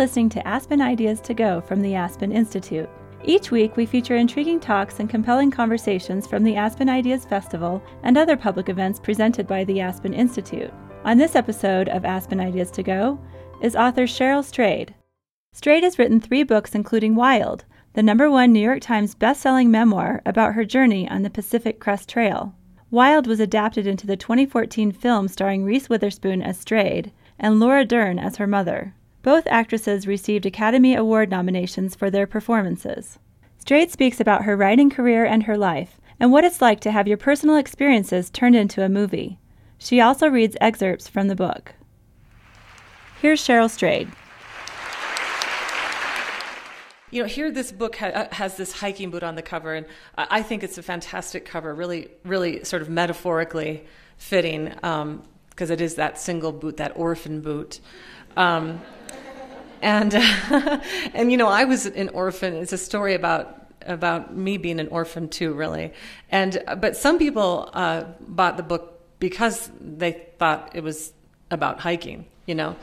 listening 0.00 0.30
to 0.30 0.48
Aspen 0.48 0.80
Ideas 0.80 1.20
to 1.20 1.34
Go 1.34 1.60
from 1.60 1.82
the 1.82 1.94
Aspen 1.94 2.32
Institute. 2.32 2.88
Each 3.22 3.50
week, 3.50 3.76
we 3.76 3.84
feature 3.84 4.16
intriguing 4.16 4.58
talks 4.58 4.98
and 4.98 5.10
compelling 5.10 5.50
conversations 5.50 6.26
from 6.26 6.42
the 6.42 6.56
Aspen 6.56 6.88
Ideas 6.88 7.26
Festival 7.26 7.82
and 8.02 8.16
other 8.16 8.34
public 8.34 8.70
events 8.70 8.98
presented 8.98 9.46
by 9.46 9.62
the 9.64 9.78
Aspen 9.78 10.14
Institute. 10.14 10.72
On 11.04 11.18
this 11.18 11.36
episode 11.36 11.90
of 11.90 12.06
Aspen 12.06 12.40
Ideas 12.40 12.70
to 12.70 12.82
Go 12.82 13.20
is 13.60 13.76
author 13.76 14.04
Cheryl 14.04 14.42
Strayed. 14.42 14.94
Strayed 15.52 15.82
has 15.82 15.98
written 15.98 16.18
three 16.18 16.44
books, 16.44 16.74
including 16.74 17.14
Wild, 17.14 17.66
the 17.92 18.02
number 18.02 18.30
one 18.30 18.54
New 18.54 18.60
York 18.60 18.80
Times 18.80 19.14
bestselling 19.14 19.68
memoir 19.68 20.22
about 20.24 20.54
her 20.54 20.64
journey 20.64 21.06
on 21.10 21.24
the 21.24 21.28
Pacific 21.28 21.78
Crest 21.78 22.08
Trail. 22.08 22.54
Wild 22.90 23.26
was 23.26 23.38
adapted 23.38 23.86
into 23.86 24.06
the 24.06 24.16
2014 24.16 24.92
film 24.92 25.28
starring 25.28 25.62
Reese 25.62 25.90
Witherspoon 25.90 26.40
as 26.40 26.58
Strayed 26.58 27.12
and 27.38 27.60
Laura 27.60 27.84
Dern 27.84 28.18
as 28.18 28.36
her 28.36 28.46
mother. 28.46 28.94
Both 29.22 29.46
actresses 29.48 30.06
received 30.06 30.46
Academy 30.46 30.94
Award 30.94 31.30
nominations 31.30 31.94
for 31.94 32.10
their 32.10 32.26
performances. 32.26 33.18
Strayed 33.58 33.90
speaks 33.90 34.18
about 34.18 34.44
her 34.44 34.56
writing 34.56 34.88
career 34.88 35.26
and 35.26 35.42
her 35.42 35.58
life, 35.58 36.00
and 36.18 36.32
what 36.32 36.44
it's 36.44 36.62
like 36.62 36.80
to 36.80 36.90
have 36.90 37.06
your 37.06 37.18
personal 37.18 37.56
experiences 37.56 38.30
turned 38.30 38.56
into 38.56 38.82
a 38.82 38.88
movie. 38.88 39.38
She 39.76 40.00
also 40.00 40.28
reads 40.28 40.56
excerpts 40.60 41.06
from 41.08 41.28
the 41.28 41.36
book. 41.36 41.74
Here's 43.20 43.46
Cheryl 43.46 43.68
Strayed. 43.68 44.08
You 47.10 47.22
know, 47.22 47.28
here 47.28 47.50
this 47.50 47.72
book 47.72 47.96
ha- 47.96 48.06
uh, 48.06 48.34
has 48.34 48.56
this 48.56 48.72
hiking 48.72 49.10
boot 49.10 49.22
on 49.22 49.34
the 49.34 49.42
cover, 49.42 49.74
and 49.74 49.84
I 50.16 50.42
think 50.42 50.62
it's 50.62 50.78
a 50.78 50.82
fantastic 50.82 51.44
cover, 51.44 51.74
really, 51.74 52.08
really 52.24 52.64
sort 52.64 52.80
of 52.80 52.88
metaphorically 52.88 53.84
fitting, 54.16 54.66
because 54.66 55.02
um, 55.02 55.70
it 55.70 55.80
is 55.80 55.96
that 55.96 56.18
single 56.18 56.52
boot, 56.52 56.78
that 56.78 56.92
orphan 56.96 57.40
boot. 57.42 57.80
Um, 58.36 58.80
and 59.80 60.14
and 61.14 61.30
you 61.30 61.36
know, 61.36 61.48
I 61.48 61.64
was 61.64 61.86
an 61.86 62.08
orphan. 62.10 62.54
It's 62.54 62.72
a 62.72 62.78
story 62.78 63.14
about 63.14 63.56
about 63.86 64.36
me 64.36 64.58
being 64.58 64.80
an 64.80 64.88
orphan 64.88 65.28
too, 65.28 65.52
really. 65.52 65.92
And 66.30 66.62
but 66.78 66.96
some 66.96 67.18
people 67.18 67.70
uh, 67.72 68.04
bought 68.20 68.56
the 68.56 68.62
book 68.62 69.00
because 69.18 69.70
they 69.80 70.12
thought 70.38 70.70
it 70.74 70.82
was 70.82 71.12
about 71.50 71.80
hiking, 71.80 72.26
you 72.46 72.54
know, 72.54 72.76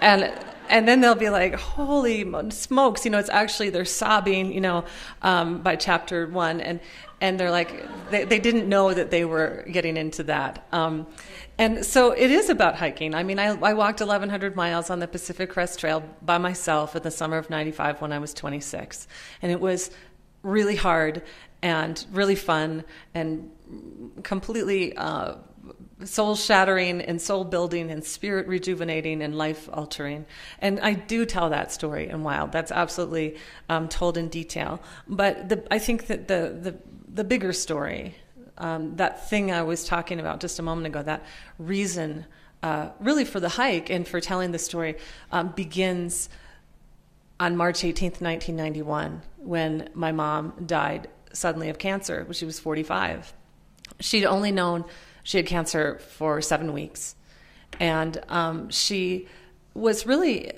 and 0.00 0.32
and 0.68 0.86
then 0.86 1.00
they'll 1.00 1.14
be 1.14 1.30
like, 1.30 1.54
"Holy 1.54 2.50
smokes!" 2.50 3.04
You 3.04 3.10
know, 3.10 3.18
it's 3.18 3.30
actually 3.30 3.70
they're 3.70 3.84
sobbing, 3.84 4.52
you 4.52 4.60
know, 4.60 4.84
um, 5.22 5.62
by 5.62 5.76
chapter 5.76 6.26
one, 6.26 6.60
and 6.60 6.80
and 7.20 7.38
they're 7.38 7.50
like, 7.50 7.86
they, 8.10 8.24
they 8.24 8.38
didn't 8.38 8.68
know 8.68 8.94
that 8.94 9.10
they 9.10 9.24
were 9.24 9.64
getting 9.70 9.96
into 9.96 10.22
that. 10.24 10.66
Um, 10.72 11.06
and 11.60 11.84
so 11.84 12.12
it 12.12 12.30
is 12.30 12.48
about 12.48 12.76
hiking. 12.76 13.14
I 13.14 13.22
mean, 13.22 13.38
I, 13.38 13.48
I 13.48 13.74
walked 13.74 14.00
1,100 14.00 14.56
miles 14.56 14.88
on 14.88 14.98
the 14.98 15.06
Pacific 15.06 15.50
Crest 15.50 15.78
Trail 15.78 16.02
by 16.22 16.38
myself 16.38 16.96
in 16.96 17.02
the 17.02 17.10
summer 17.10 17.36
of 17.36 17.50
'95 17.50 18.00
when 18.00 18.12
I 18.12 18.18
was 18.18 18.32
26, 18.32 19.06
and 19.42 19.52
it 19.52 19.60
was 19.60 19.90
really 20.42 20.76
hard 20.76 21.22
and 21.60 22.04
really 22.12 22.34
fun 22.34 22.84
and 23.14 23.50
completely. 24.22 24.96
Uh, 24.96 25.34
soul 26.04 26.34
shattering 26.34 27.02
and 27.02 27.20
soul 27.20 27.44
building 27.44 27.90
and 27.90 28.02
spirit 28.02 28.46
rejuvenating 28.46 29.20
and 29.20 29.36
life 29.36 29.68
altering. 29.70 30.24
And 30.58 30.80
I 30.80 30.94
do 30.94 31.26
tell 31.26 31.50
that 31.50 31.72
story 31.72 32.08
in 32.08 32.22
Wild. 32.22 32.52
That's 32.52 32.72
absolutely 32.72 33.36
um, 33.68 33.86
told 33.86 34.16
in 34.16 34.28
detail. 34.28 34.80
But 35.06 35.50
the, 35.50 35.62
I 35.70 35.78
think 35.78 36.06
that 36.06 36.26
the, 36.26 36.58
the, 36.58 36.78
the 37.12 37.24
bigger 37.24 37.52
story, 37.52 38.14
um, 38.60 38.96
that 38.96 39.28
thing 39.28 39.50
I 39.50 39.62
was 39.62 39.84
talking 39.84 40.20
about 40.20 40.40
just 40.40 40.58
a 40.58 40.62
moment 40.62 40.86
ago, 40.86 41.02
that 41.02 41.24
reason 41.58 42.26
uh, 42.62 42.90
really 43.00 43.24
for 43.24 43.40
the 43.40 43.48
hike 43.48 43.90
and 43.90 44.06
for 44.06 44.20
telling 44.20 44.52
the 44.52 44.58
story 44.58 44.96
um, 45.32 45.48
begins 45.48 46.28
on 47.40 47.56
March 47.56 47.80
18th, 47.80 48.20
1991, 48.20 49.22
when 49.38 49.88
my 49.94 50.12
mom 50.12 50.52
died 50.66 51.08
suddenly 51.32 51.70
of 51.70 51.78
cancer 51.78 52.24
when 52.24 52.34
she 52.34 52.44
was 52.44 52.60
45. 52.60 53.32
She'd 54.00 54.26
only 54.26 54.52
known 54.52 54.84
she 55.22 55.38
had 55.38 55.46
cancer 55.46 55.98
for 55.98 56.42
seven 56.42 56.72
weeks. 56.72 57.14
And 57.78 58.20
um, 58.28 58.68
she 58.68 59.26
was 59.72 60.06
really 60.06 60.52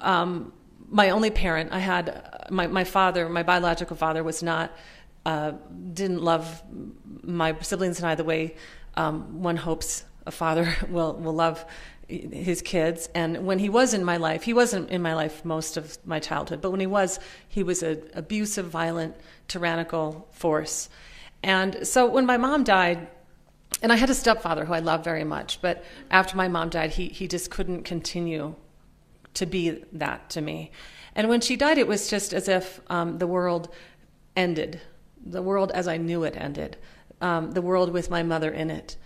um, 0.00 0.52
my 0.88 1.10
only 1.10 1.30
parent. 1.30 1.72
I 1.72 1.78
had 1.78 2.46
my, 2.50 2.66
my 2.66 2.84
father, 2.84 3.28
my 3.28 3.42
biological 3.42 3.96
father, 3.96 4.22
was 4.22 4.42
not, 4.42 4.70
uh, 5.24 5.52
didn't 5.92 6.22
love 6.22 6.62
my 7.22 7.56
siblings 7.60 7.98
and 7.98 8.06
I 8.06 8.14
the 8.14 8.24
way 8.24 8.56
um, 8.96 9.42
one 9.42 9.56
hopes 9.56 10.04
a 10.26 10.30
father 10.30 10.74
will, 10.88 11.14
will 11.14 11.34
love 11.34 11.64
his 12.08 12.62
kids. 12.62 13.08
And 13.14 13.46
when 13.46 13.58
he 13.58 13.68
was 13.68 13.94
in 13.94 14.04
my 14.04 14.16
life, 14.16 14.42
he 14.42 14.52
wasn't 14.52 14.90
in 14.90 15.00
my 15.02 15.14
life 15.14 15.44
most 15.44 15.76
of 15.76 15.98
my 16.06 16.18
childhood, 16.18 16.60
but 16.60 16.70
when 16.70 16.80
he 16.80 16.86
was, 16.86 17.18
he 17.48 17.62
was 17.62 17.82
an 17.82 18.02
abusive, 18.14 18.66
violent, 18.66 19.16
tyrannical 19.48 20.28
force. 20.30 20.88
And 21.42 21.86
so 21.86 22.06
when 22.06 22.26
my 22.26 22.36
mom 22.36 22.64
died, 22.64 23.08
and 23.82 23.92
I 23.92 23.96
had 23.96 24.10
a 24.10 24.14
stepfather 24.14 24.64
who 24.64 24.74
I 24.74 24.78
loved 24.78 25.04
very 25.04 25.24
much, 25.24 25.60
but 25.60 25.84
after 26.10 26.36
my 26.36 26.48
mom 26.48 26.68
died, 26.68 26.90
he, 26.90 27.08
he 27.08 27.26
just 27.26 27.50
couldn't 27.50 27.82
continue 27.82 28.54
to 29.34 29.46
be 29.46 29.82
that 29.92 30.30
to 30.30 30.40
me. 30.40 30.70
And 31.14 31.28
when 31.28 31.40
she 31.40 31.56
died, 31.56 31.78
it 31.78 31.88
was 31.88 32.08
just 32.08 32.32
as 32.32 32.48
if 32.48 32.80
um, 32.88 33.18
the 33.18 33.26
world 33.26 33.68
ended, 34.36 34.80
the 35.24 35.42
world 35.42 35.70
as 35.72 35.88
I 35.88 35.96
knew 35.96 36.24
it 36.24 36.36
ended, 36.36 36.76
um, 37.20 37.52
the 37.52 37.62
world 37.62 37.92
with 37.92 38.10
my 38.10 38.22
mother 38.22 38.50
in 38.50 38.70
it. 38.70 38.96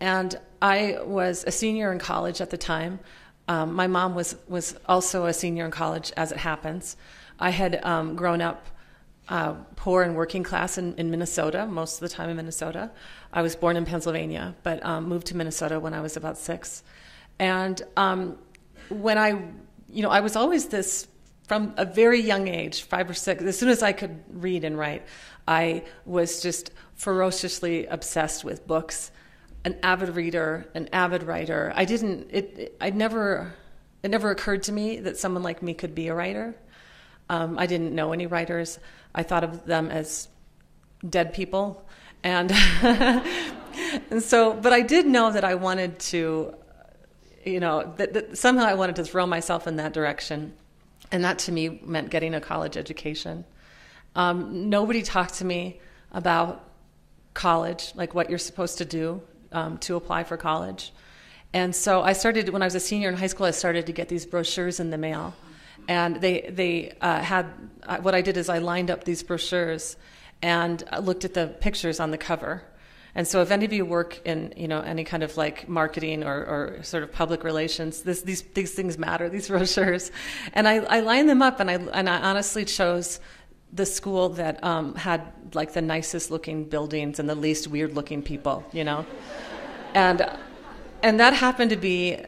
And 0.00 0.38
I 0.62 0.98
was 1.02 1.44
a 1.46 1.50
senior 1.50 1.92
in 1.92 1.98
college 1.98 2.40
at 2.40 2.50
the 2.50 2.56
time. 2.56 3.00
Um, 3.48 3.74
my 3.74 3.86
mom 3.86 4.14
was, 4.14 4.36
was 4.48 4.76
also 4.86 5.26
a 5.26 5.32
senior 5.32 5.64
in 5.64 5.70
college, 5.70 6.12
as 6.16 6.32
it 6.32 6.38
happens. 6.38 6.96
I 7.38 7.50
had 7.50 7.84
um, 7.84 8.16
grown 8.16 8.40
up 8.40 8.66
uh, 9.28 9.54
poor 9.76 10.02
and 10.02 10.16
working 10.16 10.42
class 10.42 10.76
in, 10.76 10.94
in, 10.96 11.10
Minnesota, 11.10 11.66
most 11.66 11.94
of 11.94 12.00
the 12.00 12.14
time 12.14 12.28
in 12.30 12.36
Minnesota. 12.36 12.90
I 13.32 13.42
was 13.42 13.54
born 13.54 13.76
in 13.76 13.84
Pennsylvania, 13.84 14.56
but 14.62 14.84
um, 14.84 15.08
moved 15.08 15.28
to 15.28 15.36
Minnesota 15.36 15.78
when 15.78 15.94
I 15.94 16.00
was 16.00 16.16
about 16.16 16.36
six. 16.36 16.82
And 17.38 17.80
um, 17.96 18.38
when 18.88 19.18
I, 19.18 19.40
you 19.88 20.02
know, 20.02 20.10
I 20.10 20.20
was 20.20 20.34
always 20.34 20.66
this 20.66 21.06
from 21.50 21.74
a 21.76 21.84
very 21.84 22.20
young 22.20 22.46
age, 22.46 22.84
five 22.84 23.10
or 23.10 23.12
six, 23.12 23.42
as 23.42 23.58
soon 23.58 23.70
as 23.70 23.82
I 23.82 23.90
could 23.90 24.22
read 24.30 24.62
and 24.62 24.78
write, 24.78 25.04
I 25.48 25.82
was 26.06 26.40
just 26.40 26.70
ferociously 26.94 27.86
obsessed 27.86 28.44
with 28.44 28.68
books, 28.68 29.10
an 29.64 29.76
avid 29.82 30.10
reader, 30.10 30.68
an 30.76 30.88
avid 30.92 31.24
writer. 31.24 31.72
I 31.74 31.86
didn't, 31.86 32.28
it, 32.30 32.56
it 32.56 32.76
I 32.80 32.90
never, 32.90 33.52
it 34.04 34.12
never 34.12 34.30
occurred 34.30 34.62
to 34.62 34.72
me 34.72 35.00
that 35.00 35.18
someone 35.18 35.42
like 35.42 35.60
me 35.60 35.74
could 35.74 35.92
be 35.92 36.06
a 36.06 36.14
writer. 36.14 36.54
Um, 37.28 37.58
I 37.58 37.66
didn't 37.66 37.96
know 37.96 38.12
any 38.12 38.28
writers. 38.28 38.78
I 39.12 39.24
thought 39.24 39.42
of 39.42 39.66
them 39.66 39.90
as 39.90 40.28
dead 41.04 41.34
people. 41.34 41.84
And, 42.22 42.52
and 44.12 44.22
so, 44.22 44.54
but 44.54 44.72
I 44.72 44.82
did 44.82 45.04
know 45.04 45.32
that 45.32 45.42
I 45.42 45.56
wanted 45.56 45.98
to, 46.10 46.54
you 47.44 47.58
know, 47.58 47.92
that, 47.96 48.12
that 48.12 48.38
somehow 48.38 48.66
I 48.66 48.74
wanted 48.74 48.94
to 48.94 49.04
throw 49.04 49.26
myself 49.26 49.66
in 49.66 49.74
that 49.78 49.92
direction. 49.92 50.54
And 51.12 51.24
that 51.24 51.38
to 51.40 51.52
me 51.52 51.80
meant 51.84 52.10
getting 52.10 52.34
a 52.34 52.40
college 52.40 52.76
education. 52.76 53.44
Um, 54.14 54.70
nobody 54.70 55.02
talked 55.02 55.34
to 55.34 55.44
me 55.44 55.80
about 56.12 56.68
college, 57.34 57.92
like 57.94 58.14
what 58.14 58.28
you're 58.28 58.38
supposed 58.38 58.78
to 58.78 58.84
do 58.84 59.22
um, 59.52 59.78
to 59.78 59.96
apply 59.96 60.24
for 60.24 60.36
college. 60.36 60.92
And 61.52 61.74
so 61.74 62.02
I 62.02 62.12
started, 62.12 62.48
when 62.48 62.62
I 62.62 62.66
was 62.66 62.74
a 62.74 62.80
senior 62.80 63.08
in 63.08 63.16
high 63.16 63.26
school, 63.26 63.46
I 63.46 63.50
started 63.50 63.86
to 63.86 63.92
get 63.92 64.08
these 64.08 64.24
brochures 64.26 64.78
in 64.78 64.90
the 64.90 64.98
mail 64.98 65.34
and 65.88 66.20
they 66.20 66.42
they 66.50 66.92
uh, 67.00 67.20
had 67.20 67.46
uh, 67.82 67.98
what 67.98 68.14
I 68.14 68.22
did 68.22 68.36
is 68.36 68.48
I 68.48 68.58
lined 68.58 68.90
up 68.90 69.04
these 69.04 69.22
brochures 69.22 69.96
and 70.42 70.82
looked 71.02 71.24
at 71.24 71.34
the 71.34 71.48
pictures 71.48 72.00
on 72.00 72.10
the 72.10 72.18
cover. 72.18 72.62
And 73.14 73.26
so, 73.26 73.42
if 73.42 73.50
any 73.50 73.64
of 73.64 73.72
you 73.72 73.84
work 73.84 74.20
in 74.24 74.54
you 74.56 74.68
know 74.68 74.80
any 74.80 75.04
kind 75.04 75.22
of 75.22 75.36
like 75.36 75.68
marketing 75.68 76.24
or, 76.24 76.44
or 76.44 76.82
sort 76.82 77.02
of 77.02 77.12
public 77.12 77.44
relations, 77.44 78.02
this, 78.02 78.22
these 78.22 78.42
these 78.42 78.72
things 78.72 78.98
matter. 78.98 79.28
These 79.28 79.48
brochures, 79.54 80.10
and 80.52 80.68
I, 80.68 80.76
I 80.76 81.00
lined 81.00 81.28
them 81.28 81.42
up, 81.42 81.60
and 81.60 81.70
I 81.70 81.74
and 81.74 82.08
I 82.08 82.20
honestly 82.20 82.64
chose 82.64 83.20
the 83.72 83.86
school 83.86 84.30
that 84.30 84.62
um, 84.64 84.94
had 84.94 85.32
like 85.54 85.72
the 85.72 85.82
nicest 85.82 86.30
looking 86.30 86.64
buildings 86.64 87.18
and 87.18 87.28
the 87.28 87.34
least 87.34 87.68
weird 87.68 87.94
looking 87.94 88.22
people, 88.22 88.64
you 88.72 88.84
know, 88.84 89.06
and 89.94 90.28
and 91.02 91.18
that 91.20 91.34
happened 91.34 91.70
to 91.70 91.76
be 91.76 92.24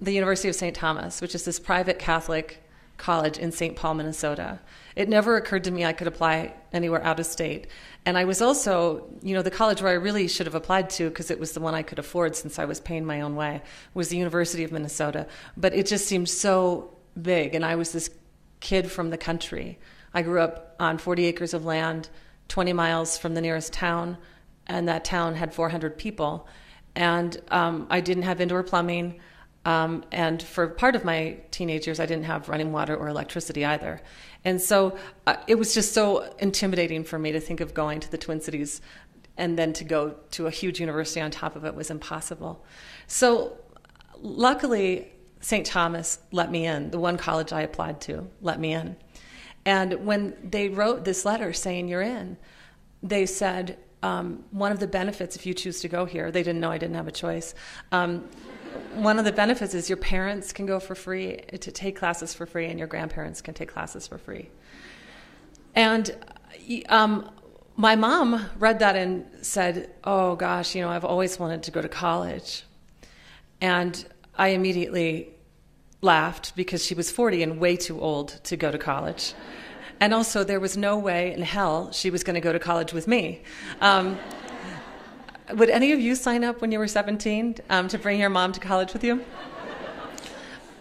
the 0.00 0.12
University 0.12 0.48
of 0.48 0.54
St. 0.54 0.74
Thomas, 0.74 1.20
which 1.20 1.34
is 1.34 1.44
this 1.44 1.58
private 1.58 1.98
Catholic 1.98 2.62
college 2.96 3.38
in 3.38 3.52
St. 3.52 3.76
Paul, 3.76 3.94
Minnesota. 3.94 4.60
It 4.94 5.08
never 5.08 5.36
occurred 5.36 5.64
to 5.64 5.70
me 5.70 5.84
I 5.84 5.92
could 5.92 6.06
apply 6.06 6.54
anywhere 6.72 7.04
out 7.04 7.20
of 7.20 7.26
state. 7.26 7.66
And 8.06 8.16
I 8.16 8.24
was 8.24 8.40
also, 8.40 9.06
you 9.22 9.34
know, 9.34 9.42
the 9.42 9.50
college 9.50 9.82
where 9.82 9.90
I 9.90 9.96
really 9.96 10.28
should 10.28 10.46
have 10.46 10.54
applied 10.54 10.88
to, 10.90 11.08
because 11.08 11.30
it 11.30 11.38
was 11.38 11.52
the 11.52 11.60
one 11.60 11.74
I 11.74 11.82
could 11.82 11.98
afford 11.98 12.36
since 12.36 12.58
I 12.58 12.64
was 12.64 12.80
paying 12.80 13.04
my 13.04 13.20
own 13.20 13.36
way, 13.36 13.62
was 13.94 14.08
the 14.08 14.16
University 14.16 14.64
of 14.64 14.72
Minnesota. 14.72 15.26
But 15.56 15.74
it 15.74 15.86
just 15.86 16.06
seemed 16.06 16.28
so 16.28 16.96
big. 17.20 17.54
And 17.54 17.64
I 17.64 17.74
was 17.74 17.92
this 17.92 18.10
kid 18.60 18.90
from 18.90 19.10
the 19.10 19.18
country. 19.18 19.78
I 20.14 20.22
grew 20.22 20.40
up 20.40 20.76
on 20.80 20.98
40 20.98 21.26
acres 21.26 21.52
of 21.52 21.64
land, 21.64 22.08
20 22.48 22.72
miles 22.72 23.18
from 23.18 23.34
the 23.34 23.40
nearest 23.40 23.72
town, 23.72 24.16
and 24.66 24.88
that 24.88 25.04
town 25.04 25.34
had 25.34 25.52
400 25.52 25.98
people. 25.98 26.48
And 26.94 27.40
um, 27.50 27.86
I 27.90 28.00
didn't 28.00 28.22
have 28.22 28.40
indoor 28.40 28.62
plumbing. 28.62 29.20
Um, 29.66 30.04
and 30.12 30.40
for 30.40 30.68
part 30.68 30.94
of 30.94 31.04
my 31.04 31.38
teenage 31.50 31.86
years, 31.86 31.98
I 31.98 32.06
didn't 32.06 32.24
have 32.24 32.48
running 32.48 32.70
water 32.72 32.96
or 32.96 33.08
electricity 33.08 33.64
either. 33.64 34.00
And 34.44 34.62
so 34.62 34.96
uh, 35.26 35.36
it 35.48 35.56
was 35.56 35.74
just 35.74 35.92
so 35.92 36.32
intimidating 36.38 37.02
for 37.02 37.18
me 37.18 37.32
to 37.32 37.40
think 37.40 37.60
of 37.60 37.74
going 37.74 37.98
to 37.98 38.10
the 38.10 38.16
Twin 38.16 38.40
Cities 38.40 38.80
and 39.36 39.58
then 39.58 39.72
to 39.72 39.84
go 39.84 40.14
to 40.30 40.46
a 40.46 40.50
huge 40.50 40.78
university 40.78 41.20
on 41.20 41.32
top 41.32 41.56
of 41.56 41.64
it 41.64 41.74
was 41.74 41.90
impossible. 41.90 42.64
So 43.08 43.58
luckily, 44.22 45.12
St. 45.40 45.66
Thomas 45.66 46.20
let 46.30 46.50
me 46.50 46.64
in. 46.64 46.92
The 46.92 47.00
one 47.00 47.16
college 47.16 47.52
I 47.52 47.62
applied 47.62 48.00
to 48.02 48.28
let 48.40 48.60
me 48.60 48.72
in. 48.72 48.96
And 49.64 50.06
when 50.06 50.36
they 50.44 50.68
wrote 50.68 51.04
this 51.04 51.24
letter 51.24 51.52
saying 51.52 51.88
you're 51.88 52.02
in, 52.02 52.36
they 53.02 53.26
said 53.26 53.78
um, 54.04 54.44
one 54.52 54.70
of 54.70 54.78
the 54.78 54.86
benefits 54.86 55.34
if 55.34 55.44
you 55.44 55.54
choose 55.54 55.80
to 55.80 55.88
go 55.88 56.04
here, 56.04 56.30
they 56.30 56.44
didn't 56.44 56.60
know 56.60 56.70
I 56.70 56.78
didn't 56.78 56.94
have 56.94 57.08
a 57.08 57.12
choice. 57.12 57.52
Um, 57.90 58.28
one 58.94 59.18
of 59.18 59.24
the 59.24 59.32
benefits 59.32 59.74
is 59.74 59.88
your 59.88 59.98
parents 59.98 60.52
can 60.52 60.66
go 60.66 60.80
for 60.80 60.94
free 60.94 61.36
to 61.60 61.70
take 61.70 61.96
classes 61.96 62.34
for 62.34 62.46
free, 62.46 62.66
and 62.66 62.78
your 62.78 62.88
grandparents 62.88 63.40
can 63.40 63.54
take 63.54 63.68
classes 63.68 64.06
for 64.06 64.18
free. 64.18 64.48
And 65.74 66.14
um, 66.88 67.30
my 67.76 67.94
mom 67.94 68.46
read 68.58 68.78
that 68.78 68.96
and 68.96 69.26
said, 69.42 69.90
Oh 70.04 70.34
gosh, 70.36 70.74
you 70.74 70.82
know, 70.82 70.88
I've 70.88 71.04
always 71.04 71.38
wanted 71.38 71.62
to 71.64 71.70
go 71.70 71.82
to 71.82 71.88
college. 71.88 72.64
And 73.60 74.04
I 74.36 74.48
immediately 74.48 75.30
laughed 76.00 76.56
because 76.56 76.84
she 76.84 76.94
was 76.94 77.10
40 77.10 77.42
and 77.42 77.60
way 77.60 77.76
too 77.76 78.00
old 78.00 78.40
to 78.44 78.56
go 78.56 78.70
to 78.70 78.78
college. 78.78 79.34
And 80.00 80.12
also, 80.12 80.44
there 80.44 80.60
was 80.60 80.76
no 80.76 80.98
way 80.98 81.32
in 81.32 81.42
hell 81.42 81.90
she 81.90 82.10
was 82.10 82.22
going 82.22 82.34
to 82.34 82.40
go 82.40 82.52
to 82.52 82.58
college 82.58 82.92
with 82.92 83.08
me. 83.08 83.42
Um, 83.80 84.18
would 85.54 85.70
any 85.70 85.92
of 85.92 86.00
you 86.00 86.14
sign 86.14 86.44
up 86.44 86.60
when 86.60 86.72
you 86.72 86.78
were 86.78 86.88
17 86.88 87.56
um, 87.70 87.88
to 87.88 87.98
bring 87.98 88.20
your 88.20 88.30
mom 88.30 88.52
to 88.52 88.60
college 88.60 88.92
with 88.92 89.04
you? 89.04 89.24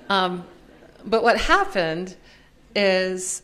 Um, 0.10 0.46
but 1.06 1.24
what 1.24 1.40
happened 1.40 2.16
is 2.76 3.42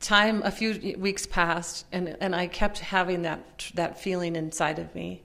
time, 0.00 0.42
a 0.44 0.50
few 0.50 0.96
weeks 0.98 1.26
passed, 1.26 1.86
and, 1.92 2.16
and 2.20 2.34
I 2.34 2.46
kept 2.46 2.80
having 2.80 3.22
that, 3.22 3.70
that 3.74 4.00
feeling 4.00 4.36
inside 4.36 4.78
of 4.78 4.94
me 4.94 5.22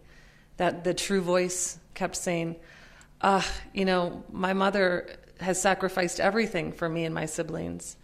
that 0.57 0.83
the 0.83 0.93
true 0.93 1.21
voice 1.21 1.79
kept 1.93 2.15
saying, 2.15 2.55
uh, 3.21 3.41
you 3.73 3.85
know, 3.85 4.23
my 4.31 4.53
mother 4.53 5.17
has 5.39 5.61
sacrificed 5.61 6.19
everything 6.19 6.71
for 6.71 6.89
me 6.89 7.05
and 7.05 7.13
my 7.13 7.25
siblings. 7.25 7.97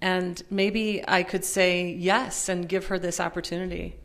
And 0.00 0.42
maybe 0.50 1.04
I 1.06 1.22
could 1.22 1.44
say 1.44 1.90
yes 1.90 2.48
and 2.48 2.68
give 2.68 2.86
her 2.86 2.98
this 2.98 3.20
opportunity 3.20 3.96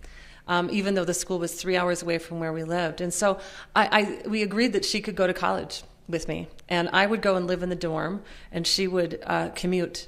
um, 0.47 0.69
even 0.71 0.93
though 0.95 1.05
the 1.05 1.13
school 1.13 1.39
was 1.39 1.53
three 1.53 1.77
hours 1.77 2.03
away 2.03 2.17
from 2.17 2.39
where 2.39 2.53
we 2.53 2.63
lived. 2.63 3.01
And 3.01 3.13
so 3.13 3.39
I, 3.75 4.21
I, 4.25 4.27
we 4.27 4.43
agreed 4.43 4.73
that 4.73 4.85
she 4.85 5.01
could 5.01 5.15
go 5.15 5.27
to 5.27 5.33
college 5.33 5.83
with 6.07 6.27
me, 6.27 6.47
and 6.69 6.89
I 6.93 7.05
would 7.05 7.21
go 7.21 7.35
and 7.35 7.47
live 7.47 7.63
in 7.63 7.69
the 7.69 7.75
dorm, 7.75 8.21
and 8.51 8.65
she 8.67 8.87
would 8.87 9.19
uh, 9.25 9.49
commute 9.49 10.07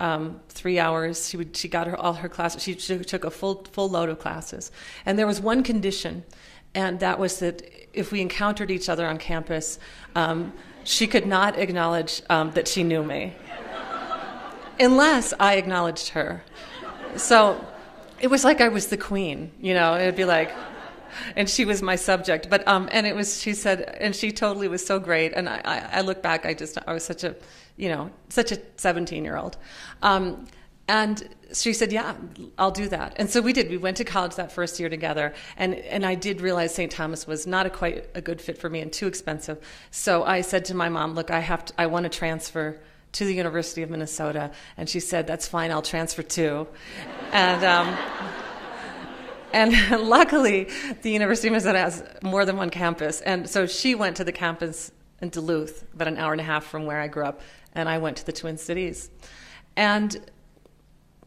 um, 0.00 0.40
three 0.48 0.78
hours. 0.78 1.28
She 1.28 1.36
would 1.36 1.56
she 1.56 1.68
got 1.68 1.86
her 1.86 1.96
all 1.96 2.14
her 2.14 2.28
classes. 2.28 2.62
She, 2.62 2.74
she 2.78 2.98
took 2.98 3.24
a 3.24 3.30
full 3.30 3.64
full 3.72 3.88
load 3.88 4.08
of 4.08 4.18
classes, 4.18 4.70
and 5.06 5.18
there 5.18 5.26
was 5.26 5.40
one 5.40 5.62
condition, 5.62 6.24
and 6.74 7.00
that 7.00 7.18
was 7.18 7.38
that 7.38 7.62
if 7.92 8.12
we 8.12 8.20
encountered 8.20 8.70
each 8.70 8.88
other 8.88 9.06
on 9.06 9.16
campus, 9.18 9.78
um, 10.14 10.52
she 10.84 11.06
could 11.06 11.26
not 11.26 11.58
acknowledge 11.58 12.22
um, 12.28 12.50
that 12.52 12.68
she 12.68 12.82
knew 12.82 13.02
me, 13.02 13.34
unless 14.78 15.32
I 15.40 15.54
acknowledged 15.54 16.10
her. 16.10 16.44
So 17.16 17.64
it 18.20 18.28
was 18.28 18.44
like 18.44 18.60
I 18.60 18.68
was 18.68 18.88
the 18.88 18.96
queen, 18.96 19.52
you 19.60 19.74
know. 19.74 19.96
It'd 19.96 20.16
be 20.16 20.24
like, 20.24 20.52
and 21.36 21.48
she 21.48 21.64
was 21.64 21.82
my 21.82 21.96
subject. 21.96 22.50
But 22.50 22.66
um, 22.66 22.88
and 22.92 23.06
it 23.06 23.14
was 23.14 23.40
she 23.40 23.54
said, 23.54 23.82
and 24.00 24.14
she 24.14 24.32
totally 24.32 24.68
was 24.68 24.84
so 24.84 24.98
great. 24.98 25.32
And 25.34 25.48
I, 25.48 25.60
I, 25.64 25.88
I 25.98 26.00
look 26.02 26.22
back, 26.22 26.46
I 26.46 26.54
just 26.54 26.78
I 26.86 26.92
was 26.92 27.04
such 27.04 27.24
a, 27.24 27.34
you 27.76 27.88
know, 27.88 28.10
such 28.28 28.52
a 28.52 28.58
seventeen 28.76 29.24
year 29.24 29.36
old. 29.36 29.56
Um, 30.02 30.46
and 30.88 31.28
she 31.52 31.72
said, 31.72 31.92
"Yeah, 31.92 32.14
I'll 32.56 32.70
do 32.70 32.88
that." 32.88 33.14
And 33.16 33.28
so 33.28 33.40
we 33.40 33.52
did. 33.52 33.70
We 33.70 33.76
went 33.76 33.98
to 33.98 34.04
college 34.04 34.36
that 34.36 34.52
first 34.52 34.80
year 34.80 34.88
together, 34.88 35.34
and 35.56 35.74
and 35.74 36.04
I 36.04 36.14
did 36.14 36.40
realize 36.40 36.74
St. 36.74 36.90
Thomas 36.90 37.26
was 37.26 37.46
not 37.46 37.66
a 37.66 37.70
quite 37.70 38.08
a 38.14 38.20
good 38.20 38.40
fit 38.40 38.58
for 38.58 38.68
me 38.70 38.80
and 38.80 38.92
too 38.92 39.06
expensive. 39.06 39.58
So 39.90 40.24
I 40.24 40.40
said 40.40 40.64
to 40.66 40.74
my 40.74 40.88
mom, 40.88 41.14
"Look, 41.14 41.30
I 41.30 41.40
have 41.40 41.64
to. 41.66 41.74
I 41.78 41.86
want 41.86 42.04
to 42.04 42.10
transfer." 42.10 42.80
To 43.12 43.24
the 43.24 43.34
University 43.34 43.82
of 43.82 43.90
Minnesota. 43.90 44.50
And 44.76 44.88
she 44.88 45.00
said, 45.00 45.26
That's 45.26 45.46
fine, 45.46 45.70
I'll 45.70 45.82
transfer 45.82 46.22
too. 46.22 46.66
and, 47.32 47.64
um, 47.64 47.96
and 49.52 49.72
luckily, 50.08 50.68
the 51.02 51.10
University 51.10 51.48
of 51.48 51.52
Minnesota 51.52 51.78
has 51.78 52.04
more 52.22 52.44
than 52.44 52.56
one 52.56 52.70
campus. 52.70 53.20
And 53.20 53.48
so 53.48 53.66
she 53.66 53.94
went 53.94 54.16
to 54.16 54.24
the 54.24 54.32
campus 54.32 54.92
in 55.20 55.30
Duluth, 55.30 55.84
about 55.94 56.08
an 56.08 56.16
hour 56.16 56.32
and 56.32 56.40
a 56.40 56.44
half 56.44 56.64
from 56.64 56.86
where 56.86 57.00
I 57.00 57.08
grew 57.08 57.24
up, 57.24 57.40
and 57.74 57.88
I 57.88 57.98
went 57.98 58.18
to 58.18 58.26
the 58.26 58.32
Twin 58.32 58.56
Cities. 58.56 59.10
And 59.76 60.20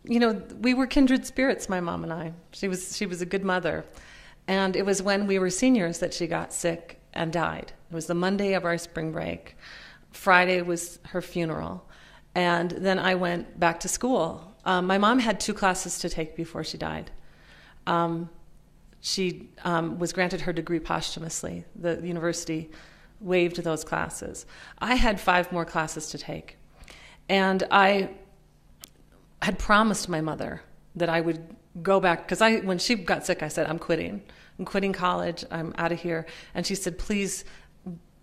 you 0.04 0.20
know, 0.20 0.42
we 0.60 0.74
were 0.74 0.88
kindred 0.88 1.26
spirits, 1.26 1.70
my 1.70 1.80
mom 1.80 2.04
and 2.04 2.12
I. 2.12 2.34
She 2.52 2.68
was 2.68 2.96
she 2.98 3.06
was 3.06 3.22
a 3.22 3.26
good 3.26 3.44
mother. 3.44 3.86
And 4.48 4.76
it 4.76 4.86
was 4.86 5.02
when 5.02 5.28
we 5.28 5.38
were 5.40 5.50
seniors 5.50 6.00
that 6.00 6.14
she 6.14 6.28
got 6.28 6.52
sick 6.52 7.00
and 7.14 7.32
died. 7.32 7.74
It 7.92 7.94
was 7.94 8.08
the 8.08 8.16
Monday 8.16 8.54
of 8.54 8.66
our 8.66 8.78
spring 8.78 9.12
break. 9.12 9.56
Friday 10.12 10.62
was 10.62 11.00
her 11.08 11.22
funeral. 11.22 11.88
And 12.36 12.72
then 12.72 13.00
I 13.00 13.16
went 13.16 13.60
back 13.60 13.80
to 13.82 13.88
school. 13.88 14.56
Um, 14.66 14.88
my 14.88 14.98
mom 14.98 15.20
had 15.20 15.40
two 15.40 15.54
classes 15.54 16.00
to 16.00 16.10
take 16.10 16.36
before 16.36 16.64
she 16.64 16.78
died. 16.78 17.12
Um, 17.88 18.30
she 19.02 19.50
um, 19.64 19.98
was 19.98 20.14
granted 20.14 20.42
her 20.42 20.54
degree 20.54 20.80
posthumously. 20.80 21.66
The 21.76 22.00
university 22.04 22.70
waived 23.20 23.64
those 23.64 23.84
classes. 23.84 24.46
I 24.80 24.96
had 24.96 25.20
five 25.20 25.52
more 25.52 25.66
classes 25.66 26.08
to 26.10 26.18
take. 26.18 26.58
And 27.28 27.64
I 27.72 28.12
had 29.42 29.58
promised 29.58 30.08
my 30.08 30.22
mother 30.22 30.62
that 30.96 31.10
I 31.10 31.22
would 31.22 31.56
go 31.82 32.00
back 32.00 32.24
because 32.28 32.42
I 32.42 32.58
when 32.58 32.78
she 32.78 32.96
got 32.96 33.26
sick 33.26 33.42
I 33.42 33.48
said 33.48 33.68
I'm 33.68 33.80
quitting. 33.80 34.22
I'm 34.60 34.66
quitting 34.66 34.94
college. 34.94 35.46
I'm 35.50 35.74
out 35.78 35.92
of 35.92 36.02
here. 36.02 36.26
And 36.54 36.66
she 36.66 36.76
said 36.76 37.00
please 37.00 37.46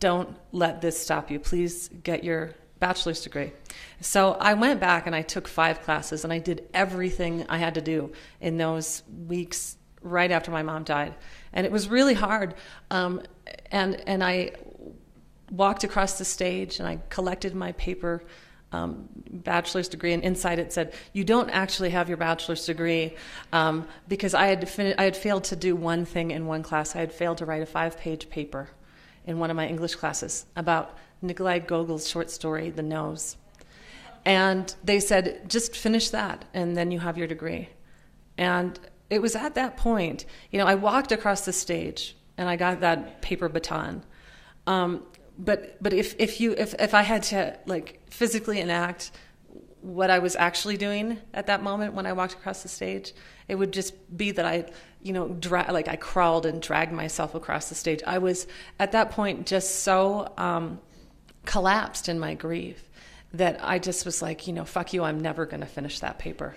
don't 0.00 0.36
let 0.52 0.80
this 0.80 0.98
stop 0.98 1.30
you. 1.30 1.38
Please 1.38 1.88
get 2.02 2.24
your 2.24 2.54
bachelor's 2.78 3.22
degree. 3.22 3.52
So 4.00 4.32
I 4.34 4.54
went 4.54 4.80
back 4.80 5.06
and 5.06 5.14
I 5.14 5.22
took 5.22 5.48
five 5.48 5.82
classes 5.82 6.24
and 6.24 6.32
I 6.32 6.38
did 6.38 6.68
everything 6.72 7.44
I 7.48 7.58
had 7.58 7.74
to 7.74 7.80
do 7.80 8.12
in 8.40 8.56
those 8.56 9.02
weeks 9.26 9.76
right 10.02 10.30
after 10.30 10.50
my 10.50 10.62
mom 10.62 10.84
died. 10.84 11.14
And 11.52 11.66
it 11.66 11.72
was 11.72 11.88
really 11.88 12.14
hard. 12.14 12.54
Um, 12.90 13.22
and, 13.70 14.00
and 14.06 14.22
I 14.22 14.52
walked 15.50 15.84
across 15.84 16.18
the 16.18 16.24
stage 16.24 16.78
and 16.78 16.88
I 16.88 17.00
collected 17.08 17.54
my 17.54 17.72
paper. 17.72 18.22
Um, 18.70 19.08
bachelor's 19.30 19.88
degree, 19.88 20.12
and 20.12 20.22
inside 20.22 20.58
it 20.58 20.74
said, 20.74 20.92
"You 21.14 21.24
don't 21.24 21.48
actually 21.48 21.88
have 21.88 22.08
your 22.08 22.18
bachelor's 22.18 22.66
degree," 22.66 23.16
um, 23.50 23.88
because 24.08 24.34
I 24.34 24.48
had 24.48 24.94
I 24.98 25.04
had 25.04 25.16
failed 25.16 25.44
to 25.44 25.56
do 25.56 25.74
one 25.74 26.04
thing 26.04 26.32
in 26.32 26.44
one 26.44 26.62
class. 26.62 26.94
I 26.94 26.98
had 26.98 27.10
failed 27.10 27.38
to 27.38 27.46
write 27.46 27.62
a 27.62 27.66
five-page 27.66 28.28
paper, 28.28 28.68
in 29.28 29.38
one 29.38 29.50
of 29.50 29.56
my 29.56 29.68
English 29.68 29.94
classes 29.94 30.46
about 30.56 30.96
Nikolai 31.20 31.58
Gogol's 31.60 32.08
short 32.08 32.30
story, 32.30 32.70
The 32.70 32.82
Nose. 32.82 33.36
And 34.24 34.74
they 34.82 35.00
said, 35.00 35.48
just 35.48 35.76
finish 35.76 36.10
that, 36.10 36.46
and 36.54 36.76
then 36.76 36.90
you 36.90 36.98
have 37.00 37.18
your 37.18 37.26
degree. 37.26 37.68
And 38.38 38.80
it 39.10 39.20
was 39.20 39.36
at 39.36 39.54
that 39.54 39.76
point, 39.76 40.24
you 40.50 40.58
know, 40.58 40.66
I 40.66 40.74
walked 40.74 41.12
across 41.12 41.44
the 41.44 41.52
stage 41.52 42.16
and 42.36 42.48
I 42.48 42.56
got 42.56 42.80
that 42.80 43.20
paper 43.20 43.48
baton. 43.48 44.02
Um, 44.66 45.02
but 45.38 45.80
but 45.82 45.92
if, 45.92 46.14
if 46.18 46.40
you 46.40 46.54
if, 46.58 46.74
if 46.78 46.94
I 46.94 47.02
had 47.02 47.22
to 47.24 47.58
like 47.66 48.00
physically 48.10 48.60
enact 48.60 49.12
what 49.80 50.10
I 50.10 50.18
was 50.18 50.36
actually 50.36 50.76
doing 50.76 51.18
at 51.32 51.46
that 51.46 51.62
moment 51.62 51.94
when 51.94 52.06
I 52.06 52.12
walked 52.12 52.34
across 52.34 52.62
the 52.62 52.68
stage, 52.68 53.12
it 53.46 53.54
would 53.54 53.72
just 53.72 53.94
be 54.16 54.32
that 54.32 54.44
I 54.44 54.66
you 55.02 55.12
know, 55.12 55.28
dra- 55.28 55.70
like 55.70 55.88
I 55.88 55.96
crawled 55.96 56.46
and 56.46 56.60
dragged 56.60 56.92
myself 56.92 57.34
across 57.34 57.68
the 57.68 57.74
stage. 57.74 58.02
I 58.06 58.18
was 58.18 58.46
at 58.78 58.92
that 58.92 59.10
point 59.10 59.46
just 59.46 59.80
so 59.80 60.32
um, 60.36 60.80
collapsed 61.44 62.08
in 62.08 62.18
my 62.18 62.34
grief 62.34 62.82
that 63.32 63.60
I 63.62 63.78
just 63.78 64.04
was 64.04 64.22
like, 64.22 64.46
you 64.46 64.52
know, 64.52 64.64
fuck 64.64 64.92
you, 64.92 65.04
I'm 65.04 65.20
never 65.20 65.46
going 65.46 65.60
to 65.60 65.66
finish 65.66 66.00
that 66.00 66.18
paper. 66.18 66.56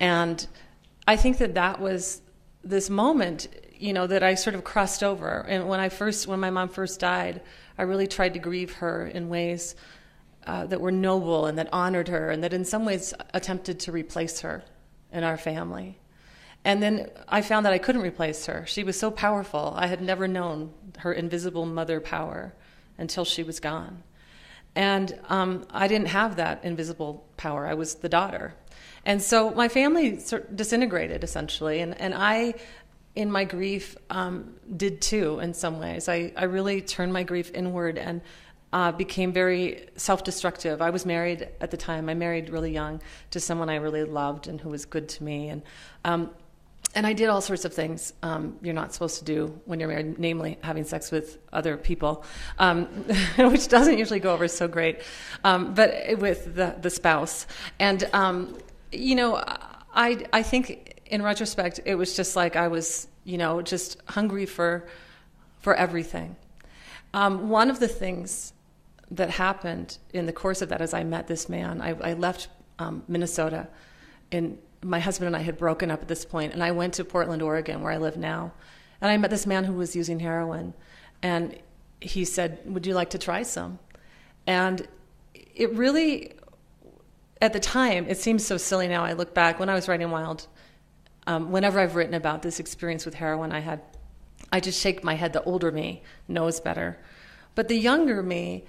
And 0.00 0.46
I 1.08 1.16
think 1.16 1.38
that 1.38 1.54
that 1.54 1.80
was 1.80 2.20
this 2.62 2.90
moment, 2.90 3.48
you 3.74 3.92
know, 3.92 4.06
that 4.06 4.22
I 4.22 4.34
sort 4.34 4.54
of 4.54 4.64
crossed 4.64 5.02
over. 5.02 5.44
And 5.48 5.68
when 5.68 5.80
I 5.80 5.88
first, 5.88 6.26
when 6.26 6.40
my 6.40 6.50
mom 6.50 6.68
first 6.68 7.00
died, 7.00 7.40
I 7.78 7.82
really 7.82 8.06
tried 8.06 8.34
to 8.34 8.40
grieve 8.40 8.74
her 8.74 9.06
in 9.06 9.28
ways 9.28 9.76
uh, 10.46 10.66
that 10.66 10.80
were 10.80 10.92
noble 10.92 11.46
and 11.46 11.58
that 11.58 11.68
honored 11.72 12.08
her 12.08 12.30
and 12.30 12.42
that 12.44 12.52
in 12.52 12.64
some 12.64 12.84
ways 12.84 13.12
attempted 13.34 13.80
to 13.80 13.92
replace 13.92 14.40
her 14.40 14.62
in 15.12 15.24
our 15.24 15.36
family. 15.36 15.98
And 16.64 16.82
then 16.82 17.10
I 17.28 17.42
found 17.42 17.64
that 17.66 17.72
I 17.72 17.78
couldn't 17.78 18.02
replace 18.02 18.46
her. 18.46 18.66
She 18.66 18.82
was 18.82 18.98
so 18.98 19.10
powerful. 19.10 19.72
I 19.76 19.86
had 19.86 20.00
never 20.00 20.26
known 20.26 20.72
her 20.98 21.12
invisible 21.12 21.64
mother 21.64 22.00
power 22.00 22.54
until 22.98 23.24
she 23.24 23.42
was 23.42 23.60
gone. 23.60 24.02
And 24.74 25.18
um, 25.28 25.64
I 25.70 25.88
didn't 25.88 26.08
have 26.08 26.36
that 26.36 26.64
invisible 26.64 27.24
power. 27.36 27.66
I 27.66 27.74
was 27.74 27.96
the 27.96 28.08
daughter. 28.08 28.54
And 29.04 29.22
so 29.22 29.50
my 29.52 29.68
family 29.68 30.20
disintegrated 30.54 31.22
essentially. 31.22 31.80
And, 31.80 31.98
and 32.00 32.14
I, 32.14 32.54
in 33.14 33.30
my 33.30 33.44
grief, 33.44 33.96
um, 34.10 34.56
did 34.76 35.00
too 35.00 35.38
in 35.38 35.54
some 35.54 35.78
ways. 35.78 36.08
I, 36.08 36.32
I 36.36 36.44
really 36.44 36.82
turned 36.82 37.12
my 37.12 37.22
grief 37.22 37.50
inward 37.54 37.96
and 37.96 38.20
uh, 38.72 38.92
became 38.92 39.32
very 39.32 39.86
self 39.96 40.24
destructive. 40.24 40.82
I 40.82 40.90
was 40.90 41.06
married 41.06 41.48
at 41.60 41.70
the 41.70 41.76
time. 41.76 42.08
I 42.08 42.14
married 42.14 42.50
really 42.50 42.72
young 42.72 43.00
to 43.30 43.40
someone 43.40 43.68
I 43.68 43.76
really 43.76 44.04
loved 44.04 44.48
and 44.48 44.60
who 44.60 44.70
was 44.70 44.84
good 44.84 45.08
to 45.10 45.24
me. 45.24 45.48
And, 45.48 45.62
um, 46.04 46.30
and 46.94 47.06
I 47.06 47.12
did 47.12 47.28
all 47.28 47.40
sorts 47.40 47.64
of 47.64 47.74
things 47.74 48.12
um, 48.22 48.56
you're 48.62 48.74
not 48.74 48.92
supposed 48.92 49.18
to 49.18 49.24
do 49.24 49.60
when 49.66 49.78
you're 49.78 49.88
married, 49.88 50.18
namely 50.18 50.58
having 50.62 50.84
sex 50.84 51.10
with 51.10 51.38
other 51.52 51.76
people, 51.76 52.24
um, 52.58 52.84
which 53.36 53.68
doesn't 53.68 53.98
usually 53.98 54.20
go 54.20 54.32
over 54.32 54.48
so 54.48 54.66
great, 54.66 55.00
um, 55.44 55.74
but 55.74 56.18
with 56.18 56.54
the, 56.54 56.74
the 56.80 56.90
spouse. 56.90 57.46
And, 57.78 58.08
um, 58.12 58.56
you 58.92 59.14
know, 59.14 59.36
I, 59.94 60.26
I 60.32 60.42
think 60.42 61.02
in 61.06 61.22
retrospect, 61.22 61.80
it 61.84 61.94
was 61.94 62.16
just 62.16 62.34
like 62.34 62.56
I 62.56 62.68
was, 62.68 63.08
you 63.24 63.38
know, 63.38 63.62
just 63.62 63.98
hungry 64.08 64.46
for, 64.46 64.88
for 65.60 65.74
everything. 65.74 66.36
Um, 67.14 67.48
one 67.48 67.70
of 67.70 67.78
the 67.78 67.88
things 67.88 68.52
that 69.10 69.30
happened 69.30 69.98
in 70.12 70.26
the 70.26 70.32
course 70.32 70.62
of 70.62 70.68
that 70.70 70.80
as 70.80 70.92
I 70.92 71.04
met 71.04 71.26
this 71.26 71.48
man. 71.48 71.80
I, 71.80 71.90
I 71.90 72.12
left 72.14 72.48
um, 72.78 73.04
Minnesota, 73.08 73.68
and 74.32 74.58
my 74.82 74.98
husband 74.98 75.26
and 75.26 75.36
I 75.36 75.40
had 75.40 75.56
broken 75.56 75.90
up 75.90 76.02
at 76.02 76.08
this 76.08 76.24
point, 76.24 76.52
and 76.52 76.62
I 76.62 76.72
went 76.72 76.94
to 76.94 77.04
Portland, 77.04 77.42
Oregon, 77.42 77.82
where 77.82 77.92
I 77.92 77.98
live 77.98 78.16
now, 78.16 78.52
and 79.00 79.10
I 79.10 79.16
met 79.16 79.30
this 79.30 79.46
man 79.46 79.64
who 79.64 79.74
was 79.74 79.94
using 79.94 80.20
heroin, 80.20 80.74
and 81.22 81.56
he 82.00 82.24
said, 82.24 82.60
"Would 82.66 82.86
you 82.86 82.94
like 82.94 83.10
to 83.10 83.18
try 83.18 83.42
some?" 83.42 83.78
And 84.46 84.86
it 85.34 85.72
really, 85.74 86.32
at 87.40 87.52
the 87.52 87.60
time, 87.60 88.06
it 88.08 88.18
seems 88.18 88.44
so 88.46 88.56
silly 88.56 88.88
now. 88.88 89.04
I 89.04 89.12
look 89.12 89.34
back 89.34 89.58
when 89.58 89.68
I 89.68 89.74
was 89.74 89.88
writing 89.88 90.10
Wild. 90.10 90.46
Um, 91.26 91.50
whenever 91.50 91.80
I've 91.80 91.96
written 91.96 92.14
about 92.14 92.42
this 92.42 92.60
experience 92.60 93.04
with 93.04 93.14
heroin, 93.14 93.50
I 93.50 93.58
had, 93.58 93.80
I 94.52 94.60
just 94.60 94.80
shake 94.80 95.02
my 95.02 95.14
head. 95.14 95.32
The 95.32 95.42
older 95.42 95.72
me 95.72 96.02
knows 96.28 96.60
better, 96.60 96.98
but 97.54 97.68
the 97.68 97.76
younger 97.76 98.22
me 98.22 98.64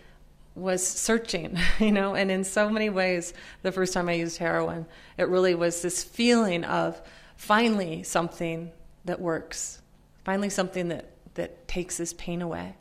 was 0.58 0.86
searching, 0.86 1.58
you 1.80 1.92
know, 1.92 2.16
and 2.16 2.32
in 2.32 2.44
so 2.44 2.70
many 2.70 2.90
ways, 2.90 3.34
the 3.62 3.72
first 3.72 3.94
time 3.94 4.10
I 4.10 4.14
used 4.14 4.38
heroin, 4.38 4.86
it 5.18 5.30
really 5.30 5.56
was 5.56 5.82
this 5.82 6.04
feeling 6.04 6.64
of 6.64 7.02
finally 7.36 8.04
something 8.04 8.72
that 9.06 9.22
works, 9.22 9.82
finally 10.26 10.50
something 10.50 10.88
that, 10.90 11.12
that 11.36 11.68
takes 11.68 11.98
this 11.98 12.14
pain 12.14 12.42
away. 12.42 12.76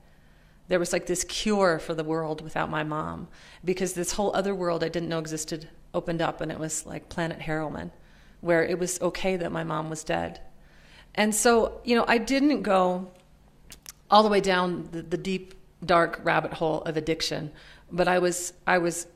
There 0.69 0.79
was 0.79 0.93
like 0.93 1.07
this 1.07 1.23
cure 1.25 1.79
for 1.79 1.95
the 1.95 2.03
world 2.03 2.41
without 2.41 2.71
my 2.71 2.83
mom 2.83 3.29
because 3.65 3.93
this 3.93 4.13
whole 4.13 4.35
other 4.35 4.55
world 4.55 4.83
I 4.83 4.89
didn't 4.89 5.09
know 5.09 5.21
existed 5.21 5.69
opened 5.95 6.21
up, 6.21 6.41
and 6.41 6.51
it 6.51 6.59
was 6.59 6.85
like 6.87 7.09
Planet 7.09 7.41
Heroin, 7.41 7.93
where 8.41 8.65
it 8.65 8.79
was 8.79 9.01
okay 9.01 9.37
that 9.37 9.53
my 9.53 9.63
mom 9.63 9.89
was 9.89 10.03
dead. 10.03 10.41
And 11.15 11.35
so, 11.35 11.81
you 11.85 11.95
know, 11.97 12.05
I 12.09 12.19
didn't 12.19 12.63
go 12.63 13.11
all 14.11 14.23
the 14.23 14.29
way 14.29 14.41
down 14.41 14.89
the, 14.93 15.03
the 15.03 15.17
deep 15.17 15.55
dark 15.87 16.21
rabbit 16.25 16.53
hole 16.55 16.83
of 16.83 16.97
addiction 16.97 17.53
but 17.91 18.09
I 18.09 18.19
was 18.19 18.53
I 18.67 18.79
was 18.79 19.07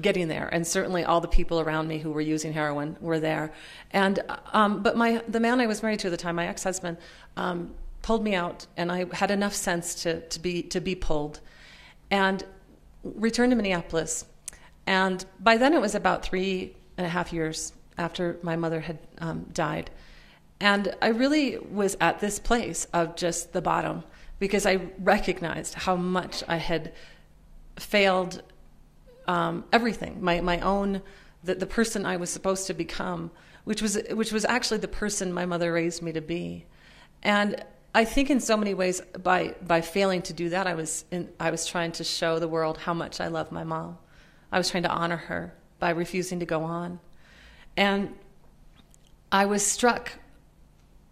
getting 0.00 0.28
there, 0.28 0.48
and 0.52 0.66
certainly 0.66 1.04
all 1.04 1.20
the 1.20 1.28
people 1.28 1.60
around 1.60 1.88
me 1.88 1.98
who 1.98 2.10
were 2.10 2.20
using 2.20 2.52
heroin 2.52 2.96
were 3.00 3.20
there. 3.20 3.52
And 3.90 4.20
um, 4.52 4.82
but 4.82 4.96
my 4.96 5.22
the 5.28 5.40
man 5.40 5.60
I 5.60 5.66
was 5.66 5.82
married 5.82 6.00
to 6.00 6.08
at 6.08 6.10
the 6.10 6.16
time, 6.16 6.36
my 6.36 6.46
ex 6.46 6.64
husband, 6.64 6.96
um, 7.36 7.74
pulled 8.02 8.24
me 8.24 8.34
out, 8.34 8.66
and 8.76 8.90
I 8.90 9.06
had 9.12 9.30
enough 9.30 9.54
sense 9.54 9.94
to 10.02 10.20
to 10.20 10.40
be 10.40 10.62
to 10.62 10.80
be 10.80 10.94
pulled, 10.94 11.40
and 12.10 12.42
returned 13.02 13.52
to 13.52 13.56
Minneapolis. 13.56 14.24
And 14.86 15.24
by 15.40 15.56
then 15.56 15.74
it 15.74 15.80
was 15.80 15.94
about 15.94 16.22
three 16.22 16.74
and 16.96 17.06
a 17.06 17.10
half 17.10 17.32
years 17.32 17.72
after 17.98 18.38
my 18.42 18.56
mother 18.56 18.80
had 18.80 18.98
um, 19.18 19.46
died, 19.52 19.90
and 20.58 20.94
I 21.02 21.08
really 21.08 21.58
was 21.58 21.98
at 22.00 22.20
this 22.20 22.38
place 22.38 22.86
of 22.94 23.14
just 23.14 23.52
the 23.52 23.60
bottom 23.60 24.04
because 24.38 24.66
I 24.66 24.80
recognized 24.98 25.74
how 25.74 25.96
much 25.96 26.44
I 26.48 26.56
had 26.56 26.92
failed 27.76 28.42
um, 29.26 29.64
everything. 29.72 30.22
My 30.22 30.40
my 30.40 30.60
own 30.60 31.02
the, 31.44 31.54
the 31.54 31.66
person 31.66 32.04
I 32.04 32.16
was 32.16 32.30
supposed 32.30 32.66
to 32.66 32.74
become, 32.74 33.30
which 33.64 33.82
was 33.82 33.98
which 34.10 34.32
was 34.32 34.44
actually 34.44 34.78
the 34.78 34.88
person 34.88 35.32
my 35.32 35.46
mother 35.46 35.72
raised 35.72 36.02
me 36.02 36.12
to 36.12 36.20
be, 36.20 36.66
and 37.22 37.62
I 37.94 38.04
think 38.04 38.30
in 38.30 38.40
so 38.40 38.56
many 38.56 38.74
ways 38.74 39.00
by 39.22 39.54
by 39.62 39.80
failing 39.80 40.22
to 40.22 40.32
do 40.32 40.48
that, 40.50 40.66
I 40.66 40.74
was 40.74 41.04
in, 41.10 41.30
I 41.40 41.50
was 41.50 41.66
trying 41.66 41.92
to 41.92 42.04
show 42.04 42.38
the 42.38 42.48
world 42.48 42.78
how 42.78 42.94
much 42.94 43.20
I 43.20 43.28
love 43.28 43.52
my 43.52 43.64
mom. 43.64 43.98
I 44.52 44.58
was 44.58 44.70
trying 44.70 44.84
to 44.84 44.90
honor 44.90 45.16
her 45.16 45.54
by 45.78 45.90
refusing 45.90 46.40
to 46.40 46.46
go 46.46 46.62
on, 46.62 47.00
and 47.76 48.14
I 49.32 49.46
was 49.46 49.66
struck 49.66 50.12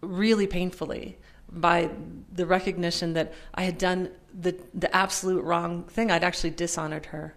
really 0.01 0.47
painfully 0.47 1.17
by 1.55 1.89
the 2.33 2.45
recognition 2.45 3.13
that 3.13 3.33
I 3.53 3.63
had 3.63 3.77
done 3.77 4.09
the 4.33 4.55
the 4.73 4.93
absolute 4.95 5.43
wrong 5.43 5.83
thing. 5.85 6.11
I'd 6.11 6.23
actually 6.23 6.51
dishonored 6.51 7.07
her. 7.07 7.33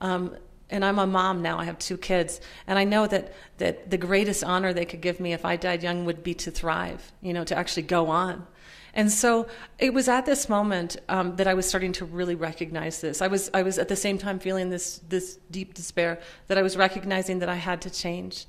Um, 0.00 0.36
and 0.70 0.84
I'm 0.84 0.98
a 0.98 1.06
mom 1.06 1.40
now. 1.40 1.58
I 1.58 1.64
have 1.64 1.78
two 1.78 1.96
kids, 1.96 2.40
and 2.66 2.78
I 2.78 2.84
know 2.84 3.06
that 3.06 3.32
that 3.58 3.90
the 3.90 3.98
greatest 3.98 4.44
honor 4.44 4.72
they 4.72 4.84
could 4.84 5.00
give 5.00 5.18
me 5.18 5.32
if 5.32 5.44
I 5.44 5.56
died 5.56 5.82
young 5.82 6.04
would 6.04 6.22
be 6.22 6.34
to 6.34 6.50
thrive. 6.50 7.12
You 7.20 7.32
know, 7.32 7.44
to 7.44 7.56
actually 7.56 7.82
go 7.82 8.08
on. 8.08 8.46
And 8.94 9.12
so 9.12 9.46
it 9.78 9.92
was 9.92 10.08
at 10.08 10.26
this 10.26 10.48
moment 10.48 10.96
um, 11.08 11.36
that 11.36 11.46
I 11.46 11.54
was 11.54 11.68
starting 11.68 11.92
to 11.92 12.04
really 12.04 12.34
recognize 12.34 13.00
this. 13.00 13.22
I 13.22 13.28
was 13.28 13.50
I 13.54 13.62
was 13.62 13.78
at 13.78 13.88
the 13.88 13.96
same 13.96 14.18
time 14.18 14.38
feeling 14.38 14.70
this 14.70 15.00
this 15.08 15.38
deep 15.50 15.74
despair 15.74 16.20
that 16.46 16.58
I 16.58 16.62
was 16.62 16.76
recognizing 16.76 17.38
that 17.40 17.48
I 17.48 17.56
had 17.56 17.80
to 17.82 17.90
change, 17.90 18.46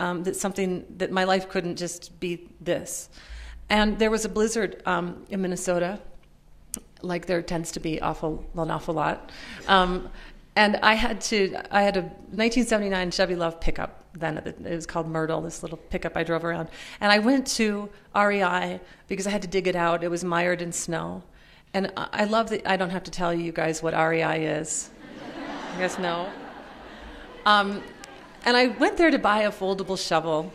um, 0.00 0.24
that 0.24 0.36
something 0.36 0.84
that 0.98 1.10
my 1.10 1.24
life 1.24 1.48
couldn't 1.48 1.76
just 1.76 2.18
be 2.20 2.48
this. 2.60 3.08
And 3.68 3.98
there 3.98 4.10
was 4.10 4.24
a 4.24 4.28
blizzard 4.28 4.82
um, 4.86 5.24
in 5.28 5.42
Minnesota, 5.42 6.00
like 7.02 7.26
there 7.26 7.42
tends 7.42 7.72
to 7.72 7.80
be 7.80 8.00
awful 8.00 8.44
an 8.56 8.70
awful 8.70 8.94
lot. 8.94 9.30
Um, 9.66 10.08
and 10.54 10.76
I 10.76 10.94
had 10.94 11.20
to 11.22 11.54
I 11.70 11.82
had 11.82 11.96
a 11.96 12.02
1979 12.02 13.10
Chevy 13.10 13.34
LUV 13.34 13.60
pickup. 13.60 14.04
Then 14.14 14.38
it 14.38 14.58
was 14.62 14.86
called 14.86 15.06
Myrtle, 15.06 15.42
this 15.42 15.62
little 15.62 15.76
pickup 15.76 16.16
I 16.16 16.22
drove 16.22 16.44
around. 16.44 16.68
And 17.00 17.12
I 17.12 17.18
went 17.18 17.46
to 17.48 17.90
REI 18.14 18.80
because 19.08 19.26
I 19.26 19.30
had 19.30 19.42
to 19.42 19.48
dig 19.48 19.68
it 19.68 19.76
out. 19.76 20.02
It 20.02 20.08
was 20.08 20.24
mired 20.24 20.62
in 20.62 20.72
snow. 20.72 21.22
And 21.74 21.92
I 21.96 22.24
love 22.24 22.48
that 22.50 22.66
I 22.66 22.76
don't 22.78 22.88
have 22.88 23.04
to 23.04 23.10
tell 23.10 23.34
you 23.34 23.52
guys 23.52 23.82
what 23.82 23.92
REI 23.92 24.46
is. 24.46 24.88
you 25.74 25.80
guys 25.80 25.98
know? 25.98 26.30
Um, 27.44 27.82
and 28.46 28.56
I 28.56 28.68
went 28.68 28.96
there 28.96 29.10
to 29.10 29.18
buy 29.18 29.42
a 29.42 29.52
foldable 29.52 29.98
shovel. 29.98 30.50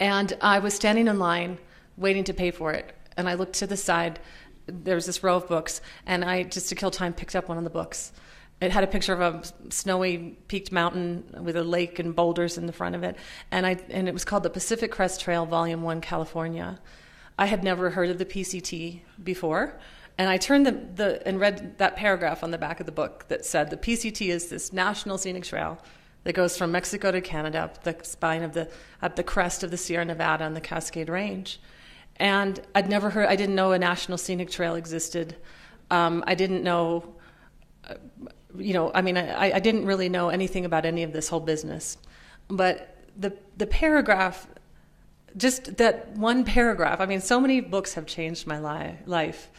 And 0.00 0.32
I 0.40 0.58
was 0.58 0.74
standing 0.74 1.06
in 1.06 1.20
line 1.20 1.58
waiting 1.96 2.24
to 2.24 2.34
pay 2.34 2.50
for 2.50 2.72
it. 2.72 2.94
And 3.16 3.28
I 3.28 3.34
looked 3.34 3.54
to 3.54 3.66
the 3.66 3.76
side. 3.76 4.18
There 4.66 4.94
was 4.94 5.06
this 5.06 5.22
row 5.22 5.36
of 5.36 5.46
books, 5.48 5.80
and 6.06 6.24
I, 6.24 6.42
just 6.42 6.68
to 6.70 6.74
kill 6.74 6.90
time, 6.90 7.12
picked 7.12 7.36
up 7.36 7.48
one 7.48 7.58
of 7.58 7.64
the 7.64 7.70
books. 7.70 8.12
It 8.60 8.70
had 8.70 8.84
a 8.84 8.86
picture 8.86 9.12
of 9.12 9.20
a 9.20 9.72
snowy 9.72 10.38
peaked 10.48 10.72
mountain 10.72 11.24
with 11.42 11.56
a 11.56 11.64
lake 11.64 11.98
and 11.98 12.14
boulders 12.14 12.56
in 12.56 12.66
the 12.66 12.72
front 12.72 12.94
of 12.94 13.02
it, 13.02 13.16
and 13.50 13.66
I 13.66 13.78
and 13.90 14.08
it 14.08 14.14
was 14.14 14.24
called 14.24 14.42
the 14.42 14.50
Pacific 14.50 14.90
Crest 14.90 15.20
Trail, 15.20 15.44
Volume 15.44 15.82
One, 15.82 16.00
California. 16.00 16.80
I 17.38 17.46
had 17.46 17.64
never 17.64 17.90
heard 17.90 18.10
of 18.10 18.18
the 18.18 18.24
PCT 18.24 19.00
before, 19.22 19.78
and 20.16 20.30
I 20.30 20.36
turned 20.36 20.66
the, 20.66 20.72
the 20.72 21.28
and 21.28 21.40
read 21.40 21.78
that 21.78 21.96
paragraph 21.96 22.44
on 22.44 22.52
the 22.52 22.58
back 22.58 22.80
of 22.80 22.86
the 22.86 22.92
book 22.92 23.26
that 23.28 23.44
said 23.44 23.70
the 23.70 23.76
PCT 23.76 24.28
is 24.28 24.48
this 24.48 24.72
national 24.72 25.18
scenic 25.18 25.44
trail 25.44 25.78
that 26.22 26.34
goes 26.34 26.56
from 26.56 26.72
Mexico 26.72 27.10
to 27.10 27.20
Canada 27.20 27.58
up 27.64 27.82
the 27.82 27.96
spine 28.02 28.42
of 28.42 28.54
the 28.54 28.70
up 29.02 29.16
the 29.16 29.24
crest 29.24 29.62
of 29.62 29.70
the 29.70 29.76
Sierra 29.76 30.04
Nevada 30.04 30.44
and 30.44 30.56
the 30.56 30.60
Cascade 30.60 31.08
Range. 31.08 31.60
And 32.16 32.60
I'd 32.74 32.88
never 32.88 33.10
heard, 33.10 33.26
I 33.28 33.36
didn't 33.36 33.54
know 33.54 33.72
a 33.72 33.78
national 33.78 34.18
scenic 34.18 34.50
trail 34.50 34.74
existed. 34.76 35.36
Um, 35.90 36.22
I 36.26 36.34
didn't 36.34 36.62
know, 36.62 37.14
you 38.56 38.72
know, 38.72 38.92
I 38.94 39.02
mean, 39.02 39.16
I, 39.16 39.52
I 39.52 39.58
didn't 39.58 39.86
really 39.86 40.08
know 40.08 40.28
anything 40.28 40.64
about 40.64 40.84
any 40.86 41.02
of 41.02 41.12
this 41.12 41.28
whole 41.28 41.40
business. 41.40 41.98
But 42.48 42.96
the, 43.16 43.36
the 43.56 43.66
paragraph, 43.66 44.46
just 45.36 45.76
that 45.78 46.16
one 46.16 46.44
paragraph, 46.44 47.00
I 47.00 47.06
mean, 47.06 47.20
so 47.20 47.40
many 47.40 47.60
books 47.60 47.94
have 47.94 48.06
changed 48.06 48.46
my 48.46 48.60
li- 48.60 48.98
life. 49.06 49.50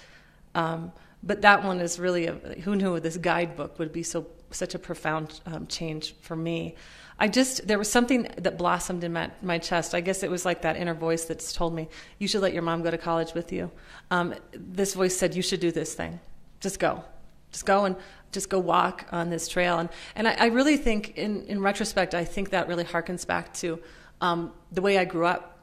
Um, 0.53 0.91
but 1.21 1.41
that 1.41 1.63
one 1.63 1.81
is 1.81 2.00
really, 2.00 2.27
a, 2.27 2.33
who 2.63 2.75
knew 2.75 3.00
this 3.00 3.17
guidebook 3.17 3.79
would 3.79 3.91
be 3.91 4.03
so 4.03 4.27
such 4.51 4.75
a 4.75 4.79
profound 4.79 5.41
um, 5.45 5.67
change 5.67 6.15
for 6.21 6.35
me. 6.35 6.75
I 7.17 7.29
just 7.29 7.65
there 7.67 7.77
was 7.77 7.89
something 7.89 8.27
that 8.38 8.57
blossomed 8.57 9.03
in 9.03 9.13
my, 9.13 9.31
my 9.41 9.57
chest. 9.57 9.95
I 9.95 10.01
guess 10.01 10.22
it 10.22 10.29
was 10.29 10.45
like 10.45 10.62
that 10.63 10.75
inner 10.75 10.93
voice 10.93 11.25
that's 11.25 11.53
told 11.53 11.74
me 11.74 11.88
you 12.19 12.27
should 12.27 12.41
let 12.41 12.53
your 12.53 12.62
mom 12.62 12.84
go 12.84 12.91
to 12.91 12.98
college 12.98 13.34
with 13.34 13.53
you. 13.53 13.72
Um, 14.12 14.36
this 14.53 14.93
voice 14.93 15.15
said 15.15 15.34
you 15.34 15.41
should 15.41 15.62
do 15.62 15.72
this 15.72 15.93
thing. 15.93 16.19
Just 16.60 16.79
go, 16.79 17.03
just 17.51 17.65
go 17.65 17.86
and 17.86 17.95
just 18.31 18.50
go 18.50 18.60
walk 18.60 19.07
on 19.12 19.29
this 19.29 19.48
trail. 19.48 19.79
And 19.79 19.89
and 20.15 20.27
I, 20.27 20.34
I 20.34 20.45
really 20.48 20.75
think 20.75 21.17
in 21.17 21.45
in 21.45 21.62
retrospect, 21.62 22.13
I 22.13 22.25
think 22.25 22.50
that 22.50 22.67
really 22.67 22.84
harkens 22.84 23.25
back 23.25 23.53
to 23.55 23.79
um, 24.19 24.51
the 24.72 24.81
way 24.81 24.98
I 24.98 25.05
grew 25.05 25.25
up. 25.25 25.60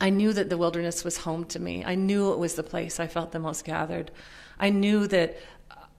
I 0.00 0.10
knew 0.10 0.32
that 0.32 0.50
the 0.50 0.58
wilderness 0.58 1.04
was 1.04 1.18
home 1.18 1.44
to 1.44 1.60
me. 1.60 1.84
I 1.84 1.94
knew 1.94 2.32
it 2.32 2.38
was 2.38 2.54
the 2.54 2.64
place 2.64 2.98
I 2.98 3.06
felt 3.06 3.30
the 3.30 3.38
most 3.38 3.64
gathered. 3.64 4.10
I 4.58 4.70
knew 4.70 5.06
that 5.06 5.36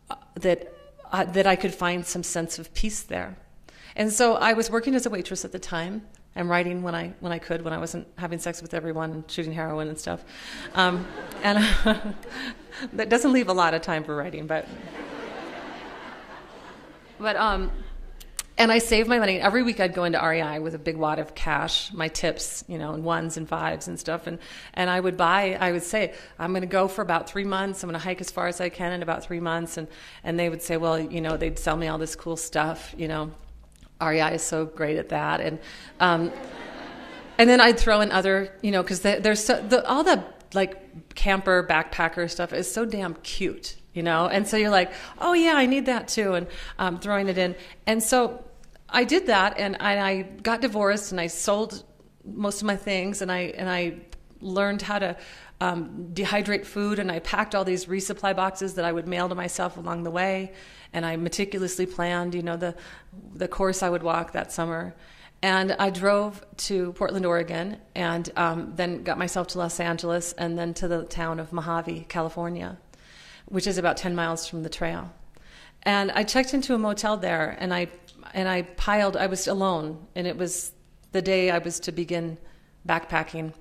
uh, 0.10 0.16
that 0.36 0.74
uh, 1.10 1.24
that 1.24 1.48
I 1.48 1.56
could 1.56 1.74
find 1.74 2.06
some 2.06 2.24
sense 2.24 2.60
of 2.60 2.74
peace 2.74 3.02
there. 3.02 3.38
And 3.96 4.12
so 4.12 4.36
I 4.36 4.54
was 4.54 4.70
working 4.70 4.96
as 4.96 5.06
a 5.06 5.10
waitress 5.10 5.46
at 5.46 5.52
the 5.52 5.60
time 5.60 6.04
and 6.36 6.50
writing 6.50 6.82
when 6.82 6.96
I 6.96 7.14
when 7.20 7.32
I 7.32 7.40
could, 7.40 7.62
when 7.62 7.74
I 7.74 7.78
wasn't 7.78 8.08
having 8.18 8.40
sex 8.40 8.62
with 8.62 8.74
everyone 8.74 9.12
and 9.12 9.32
shooting 9.32 9.54
heroin 9.54 9.88
and 9.88 9.98
stuff. 9.98 10.24
Um, 10.74 11.06
and 11.44 11.58
that 12.94 13.10
doesn't 13.10 13.32
leave 13.34 13.50
a 13.50 13.54
lot 13.54 13.74
of 13.74 13.82
time 13.82 14.04
for 14.04 14.16
writing, 14.16 14.48
but 14.48 14.68
but 17.20 17.36
um, 17.36 17.72
and 18.58 18.72
I 18.72 18.78
saved 18.78 19.10
my 19.10 19.18
money. 19.18 19.40
Every 19.40 19.64
week 19.64 19.80
I'd 19.80 19.96
go 19.96 20.04
into 20.04 20.20
REI 20.20 20.60
with 20.60 20.76
a 20.76 20.80
big 20.80 20.96
wad 20.96 21.18
of 21.18 21.34
cash, 21.34 21.92
my 21.92 22.08
tips, 22.08 22.64
you 22.68 22.78
know, 22.78 22.94
and 22.94 23.04
ones 23.04 23.36
and 23.36 23.50
fives 23.50 23.88
and 23.88 24.00
stuff. 24.00 24.28
And, 24.28 24.38
and 24.76 24.92
I 24.92 25.00
would 25.00 25.18
buy, 25.18 25.58
I 25.60 25.72
would 25.72 25.82
say, 25.82 26.14
I'm 26.38 26.52
going 26.52 26.62
to 26.62 26.68
go 26.68 26.88
for 26.88 27.02
about 27.02 27.28
three 27.28 27.46
months. 27.46 27.82
I'm 27.82 27.90
going 27.90 28.00
to 28.00 28.04
hike 28.04 28.22
as 28.22 28.30
far 28.30 28.48
as 28.48 28.62
I 28.62 28.70
can 28.70 28.94
in 28.94 29.02
about 29.02 29.24
three 29.24 29.40
months. 29.40 29.78
And, 29.78 29.88
and 30.24 30.40
they 30.40 30.50
would 30.50 30.62
say, 30.62 30.78
well, 30.78 31.00
you 31.00 31.20
know, 31.20 31.36
they'd 31.36 31.58
sell 31.58 31.76
me 31.76 31.88
all 31.88 31.98
this 31.98 32.16
cool 32.16 32.38
stuff, 32.38 32.94
you 32.96 33.08
know. 33.08 33.32
REI 34.04 34.36
is 34.36 34.42
so 34.42 34.66
great 34.66 34.98
at 34.98 35.10
that. 35.10 35.42
And, 35.42 35.60
um, 36.00 36.32
and 37.38 37.50
then 37.50 37.62
I'd 37.62 37.80
throw 37.80 38.02
in 38.02 38.12
other, 38.12 38.56
you 38.62 38.72
know, 38.72 38.84
because 38.84 39.02
there's 39.02 39.44
so, 39.44 39.62
the, 39.62 39.86
all 39.88 40.04
the 40.04 40.24
like 40.54 41.16
camper 41.16 41.66
backpacker 41.68 42.30
stuff 42.30 42.54
is 42.54 42.72
so 42.72 42.86
damn 42.86 43.16
cute 43.16 43.76
you 43.94 44.04
know 44.04 44.28
and 44.28 44.48
so 44.48 44.58
you're 44.58 44.70
like 44.70 44.92
oh 45.20 45.34
yeah 45.34 45.54
i 45.54 45.66
need 45.66 45.86
that 45.86 46.08
too 46.08 46.34
and 46.34 46.48
um, 46.80 47.00
throwing 47.00 47.28
it 47.28 47.38
in 47.38 47.56
and 47.86 48.02
so 48.02 48.44
i 48.90 49.04
did 49.04 49.28
that 49.28 49.58
and 49.58 49.78
I, 49.80 50.10
I 50.10 50.22
got 50.22 50.62
divorced 50.62 51.12
and 51.12 51.20
i 51.20 51.28
sold 51.28 51.84
most 52.26 52.62
of 52.62 52.68
my 52.68 52.76
things 52.76 53.22
and 53.22 53.32
i 53.32 53.40
and 53.58 53.70
i 53.70 53.96
learned 54.42 54.82
how 54.82 55.00
to 55.00 55.16
um, 55.64 56.10
dehydrate 56.14 56.66
food 56.66 57.00
and 57.00 57.12
i 57.12 57.20
packed 57.20 57.56
all 57.56 57.64
these 57.64 57.86
resupply 57.86 58.36
boxes 58.36 58.74
that 58.76 58.86
i 58.86 58.92
would 58.92 59.08
mail 59.08 59.28
to 59.30 59.36
myself 59.36 59.78
along 59.78 60.04
the 60.04 60.12
way 60.12 60.52
and 60.94 61.06
i 61.06 61.16
meticulously 61.16 61.86
planned 61.86 62.36
you 62.36 62.44
know 62.44 62.58
the 62.58 62.76
the 63.34 63.48
course 63.48 63.84
i 63.84 63.90
would 63.90 64.04
walk 64.04 64.32
that 64.34 64.52
summer 64.52 64.94
and 65.42 65.74
I 65.74 65.90
drove 65.90 66.42
to 66.70 66.94
Portland, 66.94 67.26
Oregon, 67.26 67.76
and 67.96 68.32
um, 68.38 68.72
then 68.78 69.04
got 69.04 69.18
myself 69.18 69.48
to 69.48 69.58
Los 69.58 69.78
Angeles, 69.82 70.32
and 70.38 70.58
then 70.58 70.74
to 70.76 70.88
the 70.88 71.04
town 71.04 71.38
of 71.38 71.52
Mojave, 71.52 72.06
California 72.08 72.78
which 73.46 73.68
is 73.68 73.78
about 73.78 73.98
10 73.98 74.16
miles 74.16 74.48
from 74.48 74.64
the 74.64 74.70
trail. 74.70 75.12
And 75.84 76.12
I 76.12 76.24
checked 76.24 76.54
into 76.54 76.74
a 76.74 76.78
motel 76.78 77.18
there 77.18 77.58
and 77.60 77.74
I 77.74 77.88
and 78.34 78.48
I 78.48 78.62
piled 78.62 79.18
I 79.18 79.28
was 79.28 79.48
alone 79.48 80.08
and 80.16 80.26
it 80.26 80.38
was 80.38 80.72
the 81.12 81.22
day 81.22 81.52
I 81.52 81.58
was 81.58 81.80
to 81.82 81.92
begin 81.92 82.38
backpacking. 82.88 83.54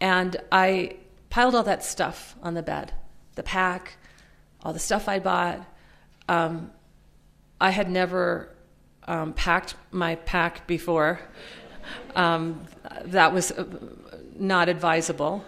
And 0.00 0.36
I 0.50 0.96
piled 1.38 1.54
all 1.54 1.62
that 1.62 1.84
stuff 1.84 2.34
on 2.42 2.54
the 2.54 2.64
bed. 2.64 2.92
The 3.36 3.44
pack, 3.44 3.96
all 4.64 4.72
the 4.72 4.80
stuff 4.80 5.08
I 5.08 5.20
bought. 5.20 5.64
Um, 6.28 6.72
I 7.60 7.70
had 7.70 7.88
never 7.88 8.56
um, 9.06 9.34
packed 9.34 9.76
my 9.92 10.16
pack 10.16 10.66
before. 10.66 11.20
Um, 12.16 12.66
that 13.04 13.32
was 13.32 13.52
uh, 13.52 13.64
not 14.36 14.68
advisable. 14.68 15.44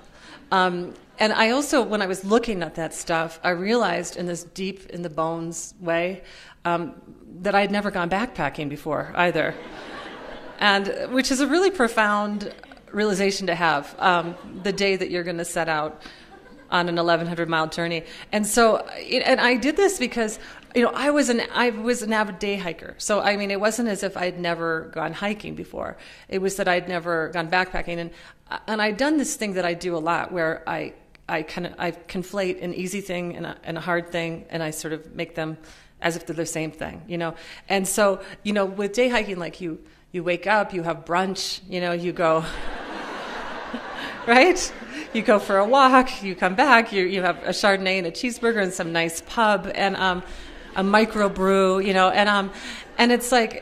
Um, 0.52 0.94
and 1.18 1.32
I 1.32 1.50
also, 1.50 1.82
when 1.82 2.02
I 2.02 2.06
was 2.06 2.24
looking 2.24 2.62
at 2.62 2.76
that 2.76 2.94
stuff, 2.94 3.40
I 3.42 3.50
realized 3.50 4.16
in 4.16 4.26
this 4.26 4.44
deep 4.44 4.90
in 4.90 5.02
the 5.02 5.10
bones 5.10 5.74
way 5.80 6.22
um, 6.64 7.02
that 7.40 7.56
I 7.56 7.62
had 7.62 7.72
never 7.72 7.90
gone 7.90 8.08
backpacking 8.08 8.68
before 8.68 9.12
either, 9.16 9.56
and 10.60 10.86
which 11.10 11.32
is 11.32 11.40
a 11.40 11.48
really 11.48 11.72
profound 11.72 12.54
realization 12.92 13.46
to 13.48 13.54
have 13.54 13.94
um, 13.98 14.34
the 14.62 14.72
day 14.72 14.96
that 14.96 15.10
you're 15.10 15.24
going 15.24 15.38
to 15.38 15.44
set 15.44 15.68
out 15.68 16.02
on 16.70 16.88
an 16.88 16.96
1100 16.96 17.48
mile 17.48 17.66
journey. 17.66 18.04
And 18.32 18.46
so, 18.46 18.78
and 18.78 19.40
I 19.40 19.56
did 19.56 19.76
this 19.76 19.98
because 19.98 20.38
you 20.74 20.84
know, 20.84 20.92
I 20.94 21.10
was 21.10 21.28
an 21.28 21.42
I 21.52 21.70
was 21.70 22.02
an 22.02 22.12
avid 22.12 22.38
day 22.38 22.56
hiker. 22.56 22.94
So 22.98 23.20
I 23.20 23.36
mean, 23.36 23.50
it 23.50 23.60
wasn't 23.60 23.88
as 23.88 24.02
if 24.02 24.16
I'd 24.16 24.38
never 24.38 24.90
gone 24.92 25.12
hiking 25.12 25.54
before. 25.54 25.96
It 26.28 26.38
was 26.38 26.56
that 26.56 26.68
I'd 26.68 26.88
never 26.88 27.28
gone 27.30 27.50
backpacking, 27.50 27.98
and 27.98 28.10
and 28.68 28.80
I'd 28.80 28.96
done 28.96 29.16
this 29.16 29.34
thing 29.36 29.54
that 29.54 29.64
I 29.64 29.74
do 29.74 29.96
a 29.96 29.98
lot, 29.98 30.30
where 30.32 30.62
I 30.68 30.94
I 31.28 31.42
kind 31.42 31.66
of 31.66 31.74
I 31.78 31.92
conflate 31.92 32.62
an 32.62 32.74
easy 32.74 33.00
thing 33.00 33.36
and 33.36 33.46
a, 33.46 33.56
and 33.64 33.78
a 33.78 33.80
hard 33.80 34.10
thing, 34.10 34.46
and 34.50 34.62
I 34.62 34.70
sort 34.70 34.92
of 34.92 35.14
make 35.14 35.34
them 35.34 35.58
as 36.00 36.16
if 36.16 36.26
they're 36.26 36.36
the 36.36 36.46
same 36.46 36.70
thing, 36.70 37.02
you 37.06 37.18
know. 37.18 37.34
And 37.68 37.86
so, 37.86 38.20
you 38.42 38.52
know, 38.52 38.64
with 38.64 38.92
day 38.92 39.08
hiking, 39.08 39.38
like 39.38 39.60
you 39.60 39.80
you 40.12 40.24
wake 40.24 40.46
up, 40.46 40.72
you 40.72 40.82
have 40.82 41.04
brunch, 41.04 41.60
you 41.68 41.80
know, 41.80 41.92
you 41.92 42.12
go, 42.12 42.44
right? 44.30 44.72
You 45.12 45.22
go 45.22 45.40
for 45.40 45.58
a 45.58 45.66
walk, 45.66 46.22
you 46.22 46.36
come 46.36 46.54
back, 46.54 46.92
you 46.92 47.04
you 47.04 47.20
have 47.22 47.38
a 47.42 47.50
Chardonnay 47.50 47.98
and 47.98 48.06
a 48.06 48.12
cheeseburger 48.12 48.62
and 48.62 48.72
some 48.72 48.92
nice 48.92 49.22
pub 49.22 49.70
and 49.74 49.96
um, 49.96 50.22
a 50.76 50.84
microbrew, 50.84 51.84
you 51.84 51.92
know, 51.92 52.10
and 52.10 52.28
um, 52.28 52.52
and 52.96 53.10
it's 53.10 53.32
like 53.32 53.52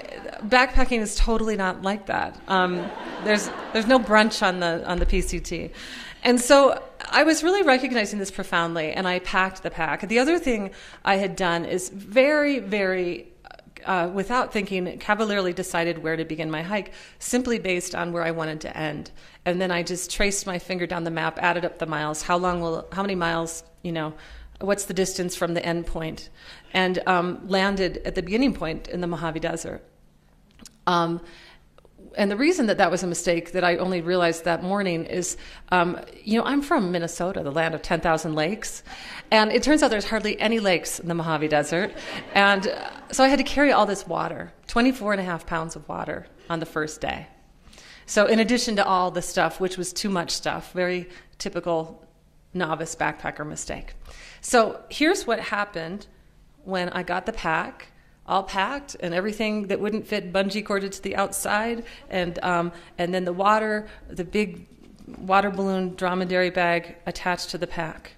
backpacking 0.47 1.01
is 1.01 1.17
totally 1.17 1.57
not 1.57 1.81
like 1.81 2.07
that. 2.07 2.39
Um, 2.49 2.87
there's 3.25 3.51
there's 3.73 3.87
no 3.87 3.99
brunch 3.99 4.47
on 4.47 4.61
the 4.61 4.87
on 4.87 4.99
the 4.99 5.07
PCT. 5.07 5.71
And 6.23 6.39
so 6.39 6.83
I 7.11 7.23
was 7.23 7.43
really 7.43 7.63
recognizing 7.63 8.19
this 8.19 8.31
profoundly, 8.31 8.93
and 8.93 9.09
I 9.09 9.21
packed 9.21 9.63
the 9.63 9.71
pack. 9.71 10.07
The 10.07 10.19
other 10.19 10.39
thing 10.39 10.73
I 11.05 11.17
had 11.17 11.37
done 11.37 11.65
is 11.65 11.89
very, 11.91 12.59
very, 12.59 13.29
uh, 13.89 14.09
without 14.13 14.53
thinking, 14.53 14.99
cavalierly 14.99 15.53
decided 15.53 16.03
where 16.03 16.17
to 16.17 16.25
begin 16.25 16.51
my 16.51 16.63
hike, 16.63 16.93
simply 17.19 17.59
based 17.59 17.95
on 17.95 18.13
where 18.13 18.23
I 18.23 18.31
wanted 18.31 18.61
to 18.61 18.77
end. 18.77 19.11
And 19.45 19.61
then 19.61 19.73
I 19.73 19.83
just 19.83 20.11
traced 20.11 20.47
my 20.47 20.59
finger 20.59 20.87
down 20.87 21.03
the 21.03 21.11
map, 21.11 21.39
added 21.41 21.65
up 21.65 21.79
the 21.79 21.87
miles. 21.87 22.23
How 22.23 22.37
long 22.37 22.61
will, 22.61 22.87
how 22.93 23.03
many 23.03 23.17
miles, 23.17 23.65
you 23.83 23.91
know, 23.91 24.15
what's 24.61 24.85
the 24.85 24.95
distance 24.95 25.35
from 25.35 25.55
the 25.55 25.65
end 25.65 25.87
point? 25.87 26.29
and 26.73 27.01
um, 27.07 27.41
landed 27.47 27.99
at 28.05 28.15
the 28.15 28.23
beginning 28.23 28.55
point 28.55 28.89
in 28.89 29.01
the 29.01 29.07
Mojave 29.07 29.41
Desert. 29.41 29.83
Um, 30.87 31.21
and 32.19 32.31
the 32.31 32.37
reason 32.37 32.67
that 32.67 32.79
that 32.79 32.91
was 32.91 33.05
a 33.05 33.07
mistake 33.07 33.53
that 33.53 33.63
I 33.63 33.77
only 33.77 34.01
realized 34.01 34.45
that 34.45 34.63
morning 34.63 35.05
is, 35.05 35.37
um, 35.71 36.01
you 36.25 36.37
know, 36.37 36.45
I'm 36.45 36.63
from 36.63 36.91
Minnesota, 36.91 37.45
the 37.45 37.53
land 37.53 37.77
of 37.77 37.83
10,000 37.83 38.35
lakes. 38.35 38.83
And 39.31 39.53
it 39.53 39.63
turns 39.63 39.85
out 39.85 39.91
there's 39.93 40.05
hardly 40.05 40.39
any 40.41 40.59
lakes 40.59 40.99
in 40.99 41.07
the 41.07 41.15
Mojave 41.15 41.47
Desert. 41.47 41.95
And 42.35 42.67
uh, 42.67 42.91
so 43.13 43.23
I 43.23 43.29
had 43.29 43.39
to 43.39 43.45
carry 43.45 43.71
all 43.71 43.87
this 43.87 44.05
water 44.05 44.53
24 44.67 45.13
and 45.13 45.21
a 45.21 45.25
half 45.25 45.47
pounds 45.47 45.77
of 45.77 45.89
water 45.89 46.27
on 46.51 46.59
the 46.59 46.67
first 46.67 47.01
day. 47.01 47.29
So, 48.05 48.27
in 48.27 48.41
addition 48.41 48.75
to 48.77 48.85
all 48.85 49.11
the 49.11 49.23
stuff, 49.23 49.61
which 49.61 49.77
was 49.77 49.93
too 49.93 50.09
much 50.09 50.31
stuff, 50.31 50.73
very 50.73 51.09
typical 51.39 52.05
novice 52.53 52.97
backpacker 52.97 53.47
mistake. 53.47 53.95
So, 54.41 54.83
here's 54.89 55.27
what 55.27 55.39
happened 55.39 56.07
when 56.65 56.89
I 56.89 57.03
got 57.03 57.27
the 57.27 57.33
pack 57.33 57.93
all 58.29 58.43
packed 58.43 58.95
and 59.01 59.15
everything 59.15 59.69
that 59.69 59.81
wouldn't 59.81 60.07
fit 60.07 60.33
bungee 60.33 60.65
corded 60.65 60.93
to 60.93 61.03
the 61.03 61.17
outside, 61.17 61.85
and 62.11 62.39
um, 62.45 62.71
and 62.99 63.13
then 63.13 63.25
the 63.25 63.33
water, 63.33 63.89
the 64.09 64.25
big 64.25 64.67
water 65.07 65.51
balloon 65.51 65.95
dromedary 65.95 66.51
bag 66.51 66.97
attached 67.07 67.49
to 67.51 67.59
the 67.59 67.67
pack. 67.67 68.13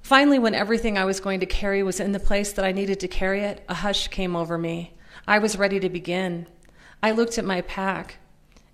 Finally, 0.00 0.38
when 0.38 0.54
everything 0.54 0.96
I 0.96 1.04
was 1.04 1.20
going 1.20 1.40
to 1.40 1.46
carry 1.46 1.82
was 1.82 2.00
in 2.00 2.12
the 2.12 2.20
place 2.20 2.52
that 2.52 2.64
I 2.64 2.72
needed 2.72 3.00
to 3.00 3.08
carry 3.08 3.40
it, 3.40 3.62
a 3.68 3.74
hush 3.74 4.08
came 4.08 4.34
over 4.34 4.56
me. 4.56 4.94
I 5.26 5.38
was 5.38 5.58
ready 5.58 5.80
to 5.80 5.90
begin. 5.90 6.46
I 7.02 7.10
looked 7.10 7.38
at 7.38 7.44
my 7.44 7.60
pack. 7.62 8.18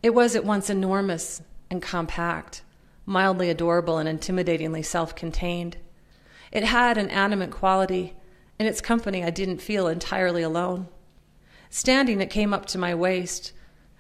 It 0.03 0.11
was 0.11 0.37
at 0.37 0.45
once 0.45 0.71
enormous 0.71 1.43
and 1.71 1.83
compact, 1.83 2.63
mildly 3.07 3.51
adorable 3.51 3.99
and 3.99 4.09
intimidatingly 4.09 4.85
self 4.85 5.17
contained. 5.17 5.79
It 6.53 6.65
had 6.65 6.99
an 6.99 7.09
animate 7.09 7.51
quality 7.51 8.15
in 8.59 8.67
its 8.67 8.81
company, 8.81 9.23
I 9.23 9.31
didn't 9.31 9.59
feel 9.59 9.87
entirely 9.87 10.43
alone. 10.43 10.89
Standing, 11.71 12.21
it 12.21 12.31
came 12.31 12.55
up 12.55 12.67
to 12.67 12.79
my 12.79 12.95
waist. 12.95 13.53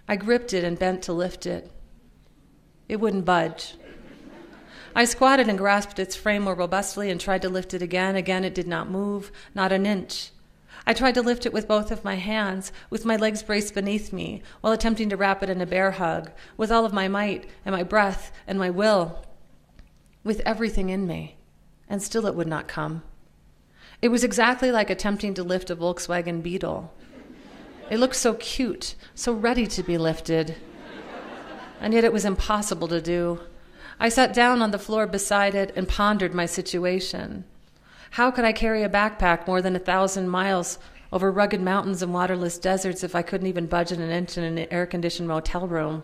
I 0.08 0.16
gripped 0.16 0.54
it 0.54 0.64
and 0.64 0.78
bent 0.78 1.02
to 1.02 1.12
lift 1.12 1.46
it. 1.46 1.70
It 2.88 3.00
wouldn't 3.00 3.24
budge. 3.24 3.74
I 4.94 5.04
squatted 5.04 5.48
and 5.48 5.58
grasped 5.58 5.98
its 5.98 6.16
frame 6.16 6.44
more 6.44 6.54
robustly 6.54 7.10
and 7.10 7.20
tried 7.20 7.42
to 7.42 7.50
lift 7.50 7.74
it 7.74 7.82
again. 7.82 8.16
Again, 8.16 8.44
it 8.44 8.54
did 8.54 8.66
not 8.66 8.88
move, 8.88 9.30
not 9.54 9.72
an 9.72 9.84
inch. 9.84 10.30
I 10.86 10.94
tried 10.94 11.14
to 11.16 11.22
lift 11.22 11.44
it 11.44 11.52
with 11.52 11.68
both 11.68 11.90
of 11.90 12.04
my 12.04 12.14
hands, 12.14 12.72
with 12.88 13.04
my 13.04 13.16
legs 13.16 13.42
braced 13.42 13.74
beneath 13.74 14.12
me, 14.12 14.42
while 14.60 14.72
attempting 14.72 15.10
to 15.10 15.16
wrap 15.16 15.42
it 15.42 15.50
in 15.50 15.60
a 15.60 15.66
bear 15.66 15.90
hug, 15.90 16.30
with 16.56 16.70
all 16.70 16.86
of 16.86 16.94
my 16.94 17.08
might 17.08 17.44
and 17.64 17.74
my 17.74 17.82
breath 17.82 18.32
and 18.46 18.58
my 18.58 18.70
will, 18.70 19.22
with 20.24 20.40
everything 20.46 20.88
in 20.88 21.06
me. 21.06 21.36
And 21.88 22.02
still 22.02 22.24
it 22.24 22.34
would 22.34 22.46
not 22.46 22.68
come. 22.68 23.02
It 24.02 24.08
was 24.08 24.24
exactly 24.24 24.70
like 24.70 24.90
attempting 24.90 25.34
to 25.34 25.42
lift 25.42 25.70
a 25.70 25.76
Volkswagen 25.76 26.42
Beetle. 26.42 26.92
It 27.90 27.98
looked 27.98 28.16
so 28.16 28.34
cute, 28.34 28.94
so 29.14 29.32
ready 29.32 29.66
to 29.68 29.82
be 29.82 29.96
lifted. 29.96 30.56
And 31.80 31.94
yet 31.94 32.04
it 32.04 32.12
was 32.12 32.24
impossible 32.24 32.88
to 32.88 33.00
do. 33.00 33.40
I 33.98 34.08
sat 34.08 34.34
down 34.34 34.60
on 34.60 34.70
the 34.70 34.78
floor 34.78 35.06
beside 35.06 35.54
it 35.54 35.72
and 35.76 35.88
pondered 35.88 36.34
my 36.34 36.46
situation. 36.46 37.44
How 38.10 38.30
could 38.30 38.44
I 38.44 38.52
carry 38.52 38.82
a 38.82 38.88
backpack 38.88 39.46
more 39.46 39.62
than 39.62 39.76
a 39.76 39.80
thousand 39.80 40.28
miles 40.28 40.78
over 41.12 41.30
rugged 41.30 41.60
mountains 41.60 42.02
and 42.02 42.12
waterless 42.12 42.58
deserts 42.58 43.04
if 43.04 43.14
I 43.14 43.22
couldn't 43.22 43.46
even 43.46 43.66
budget 43.66 43.98
an 43.98 44.10
inch 44.10 44.36
in 44.36 44.44
an 44.44 44.58
air 44.70 44.86
conditioned 44.86 45.28
motel 45.28 45.66
room? 45.66 46.02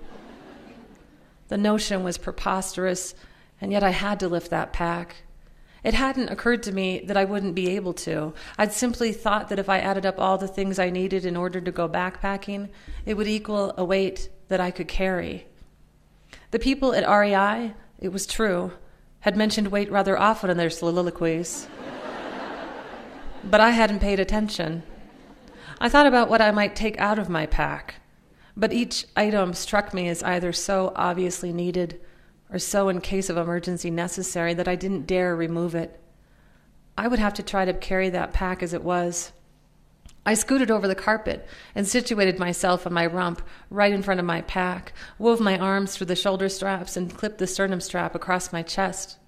The 1.49 1.59
notion 1.59 2.05
was 2.05 2.17
preposterous, 2.17 3.15
and 3.61 3.73
yet 3.73 3.83
I 3.83 3.91
had 3.91 4.21
to 4.21 4.29
lift 4.29 4.51
that 4.51 4.73
pack. 4.73 5.17
It 5.85 5.95
hadn't 5.95 6.29
occurred 6.29 6.63
to 6.65 6.73
me 6.73 7.01
that 7.07 7.17
I 7.17 7.25
wouldn't 7.25 7.57
be 7.57 7.71
able 7.71 7.93
to. 7.95 8.35
I'd 8.57 8.73
simply 8.73 9.13
thought 9.13 9.49
that 9.49 9.59
if 9.59 9.69
I 9.69 9.79
added 9.79 10.07
up 10.07 10.21
all 10.21 10.39
the 10.39 10.47
things 10.47 10.79
I 10.79 10.91
needed 10.91 11.25
in 11.25 11.37
order 11.37 11.61
to 11.61 11.73
go 11.73 11.89
backpacking, 11.89 12.69
it 13.05 13.15
would 13.15 13.27
equal 13.27 13.75
a 13.77 13.85
weight 13.85 14.29
that 14.49 14.61
I 14.61 14.71
could 14.71 14.87
carry. 14.87 15.47
The 16.53 16.61
people 16.61 16.95
at 16.95 17.09
REI, 17.09 17.75
it 17.99 18.13
was 18.13 18.27
true, 18.27 18.73
had 19.21 19.37
mentioned 19.37 19.69
weight 19.69 19.91
rather 19.91 20.17
often 20.19 20.51
in 20.51 20.57
their 20.57 20.71
soliloquies. 20.71 21.67
but 23.45 23.61
I 23.61 23.71
hadn't 23.71 24.01
paid 24.01 24.21
attention. 24.21 24.85
I 25.81 25.89
thought 25.89 26.07
about 26.07 26.29
what 26.29 26.41
I 26.41 26.53
might 26.53 26.77
take 26.77 26.99
out 27.01 27.19
of 27.19 27.29
my 27.29 27.47
pack, 27.47 27.97
but 28.57 28.73
each 28.73 29.07
item 29.17 29.53
struck 29.53 29.93
me 29.93 30.09
as 30.09 30.23
either 30.23 30.53
so 30.53 30.93
obviously 30.95 31.53
needed 31.53 32.01
or 32.53 32.59
so 32.59 32.89
in 32.89 33.01
case 33.01 33.31
of 33.31 33.37
emergency 33.37 33.91
necessary 33.91 34.55
that 34.55 34.69
I 34.69 34.77
didn't 34.77 35.07
dare 35.07 35.35
remove 35.35 35.75
it. 35.75 35.99
I 36.97 37.09
would 37.09 37.19
have 37.19 37.35
to 37.35 37.43
try 37.43 37.65
to 37.65 37.73
carry 37.73 38.11
that 38.11 38.35
pack 38.35 38.63
as 38.63 38.75
it 38.75 38.85
was. 38.85 39.33
I 40.25 40.35
scooted 40.35 40.71
over 40.71 40.87
the 40.87 40.95
carpet 40.95 41.49
and 41.75 41.89
situated 41.89 42.39
myself 42.39 42.87
on 42.87 42.93
my 42.93 43.07
rump 43.07 43.43
right 43.71 43.93
in 43.93 44.03
front 44.03 44.21
of 44.21 44.27
my 44.27 44.43
pack, 44.43 44.93
wove 45.19 45.41
my 45.41 45.59
arms 45.59 45.97
through 45.97 46.07
the 46.07 46.15
shoulder 46.15 46.49
straps, 46.49 46.97
and 46.97 47.17
clipped 47.17 47.39
the 47.39 47.47
sternum 47.47 47.81
strap 47.81 48.15
across 48.15 48.53
my 48.53 48.63
chest. 48.63 49.19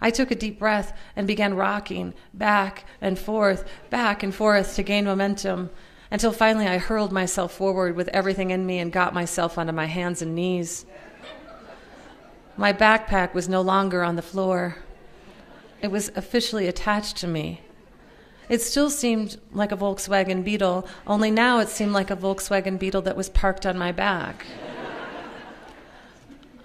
I 0.00 0.10
took 0.10 0.30
a 0.30 0.36
deep 0.36 0.58
breath 0.58 0.96
and 1.16 1.26
began 1.26 1.54
rocking 1.54 2.12
back 2.34 2.84
and 3.00 3.18
forth, 3.18 3.68
back 3.88 4.22
and 4.22 4.34
forth 4.34 4.74
to 4.76 4.82
gain 4.82 5.06
momentum 5.06 5.70
until 6.10 6.32
finally 6.32 6.66
I 6.66 6.78
hurled 6.78 7.12
myself 7.12 7.52
forward 7.52 7.96
with 7.96 8.08
everything 8.08 8.50
in 8.50 8.66
me 8.66 8.78
and 8.78 8.92
got 8.92 9.14
myself 9.14 9.58
onto 9.58 9.72
my 9.72 9.86
hands 9.86 10.22
and 10.22 10.34
knees. 10.34 10.84
My 12.58 12.72
backpack 12.72 13.34
was 13.34 13.48
no 13.48 13.60
longer 13.60 14.02
on 14.02 14.16
the 14.16 14.22
floor, 14.22 14.78
it 15.80 15.92
was 15.92 16.10
officially 16.16 16.66
attached 16.66 17.16
to 17.18 17.28
me. 17.28 17.60
It 18.48 18.60
still 18.60 18.90
seemed 18.90 19.38
like 19.52 19.70
a 19.70 19.76
Volkswagen 19.76 20.42
Beetle, 20.42 20.88
only 21.06 21.30
now 21.30 21.60
it 21.60 21.68
seemed 21.68 21.92
like 21.92 22.10
a 22.10 22.16
Volkswagen 22.16 22.76
Beetle 22.76 23.02
that 23.02 23.16
was 23.16 23.28
parked 23.28 23.64
on 23.64 23.78
my 23.78 23.92
back. 23.92 24.44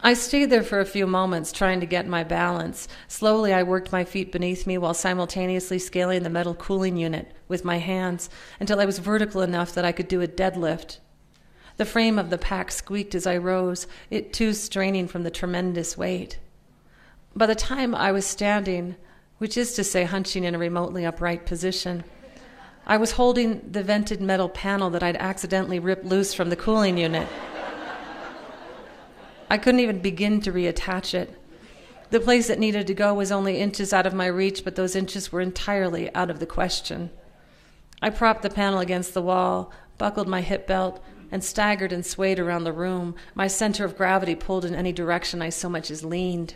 I 0.02 0.16
stayed 0.16 0.50
there 0.50 0.64
for 0.64 0.80
a 0.80 0.86
few 0.86 1.06
moments, 1.06 1.52
trying 1.52 1.80
to 1.82 1.86
get 1.86 2.08
my 2.08 2.24
balance. 2.24 2.88
Slowly, 3.08 3.54
I 3.54 3.62
worked 3.62 3.92
my 3.92 4.04
feet 4.04 4.32
beneath 4.32 4.66
me 4.66 4.80
while 4.80 4.96
simultaneously 4.96 5.78
scaling 5.78 6.24
the 6.24 6.30
metal 6.32 6.56
cooling 6.56 6.98
unit 6.98 7.32
with 7.48 7.64
my 7.64 7.78
hands 7.78 8.32
until 8.60 8.80
I 8.80 8.86
was 8.86 8.98
vertical 8.98 9.42
enough 9.42 9.76
that 9.76 9.86
I 9.86 9.92
could 9.92 10.08
do 10.08 10.24
a 10.24 10.28
deadlift. 10.28 10.98
The 11.84 11.90
frame 11.90 12.18
of 12.18 12.30
the 12.30 12.38
pack 12.38 12.72
squeaked 12.72 13.14
as 13.14 13.28
I 13.28 13.36
rose, 13.36 13.88
it 14.10 14.32
too 14.32 14.54
straining 14.54 15.06
from 15.06 15.24
the 15.24 15.30
tremendous 15.30 15.98
weight. 15.98 16.40
By 17.36 17.46
the 17.46 17.56
time 17.56 17.94
I 17.94 18.14
was 18.14 18.26
standing, 18.26 18.96
which 19.38 19.58
is 19.58 19.74
to 19.74 19.84
say, 19.84 20.06
hunching 20.06 20.46
in 20.46 20.56
a 20.56 20.58
remotely 20.58 21.06
upright 21.06 21.46
position, 21.46 22.06
I 22.88 22.96
was 22.96 23.12
holding 23.12 23.70
the 23.70 23.84
vented 23.84 24.22
metal 24.22 24.48
panel 24.48 24.90
that 24.92 25.04
I'd 25.04 25.18
accidentally 25.18 25.78
ripped 25.78 26.06
loose 26.06 26.34
from 26.34 26.50
the 26.50 26.56
cooling 26.56 26.98
unit. 26.98 27.28
I 29.50 29.58
couldn't 29.58 29.82
even 29.82 30.00
begin 30.00 30.40
to 30.40 30.54
reattach 30.54 31.14
it. 31.14 31.38
The 32.12 32.22
place 32.22 32.50
it 32.50 32.60
needed 32.60 32.88
to 32.88 32.94
go 32.94 33.14
was 33.14 33.30
only 33.30 33.60
inches 33.60 33.92
out 33.92 34.06
of 34.06 34.14
my 34.14 34.28
reach, 34.28 34.64
but 34.64 34.78
those 34.78 34.96
inches 34.96 35.34
were 35.34 35.42
entirely 35.42 36.16
out 36.16 36.30
of 36.30 36.40
the 36.40 36.46
question. 36.46 37.10
I 38.02 38.10
propped 38.10 38.42
the 38.42 38.50
panel 38.50 38.80
against 38.80 39.14
the 39.14 39.22
wall, 39.22 39.74
buckled 39.98 40.30
my 40.30 40.40
hip 40.40 40.66
belt, 40.66 41.04
and 41.34 41.44
staggered 41.44 41.92
and 41.92 42.06
swayed 42.06 42.38
around 42.38 42.64
the 42.64 42.72
room, 42.72 43.16
my 43.34 43.48
center 43.48 43.84
of 43.84 43.98
gravity 43.98 44.36
pulled 44.36 44.64
in 44.64 44.76
any 44.76 44.94
direction 44.94 45.42
I 45.42 45.50
so 45.50 45.68
much 45.68 45.90
as 45.90 46.06
leaned. 46.06 46.54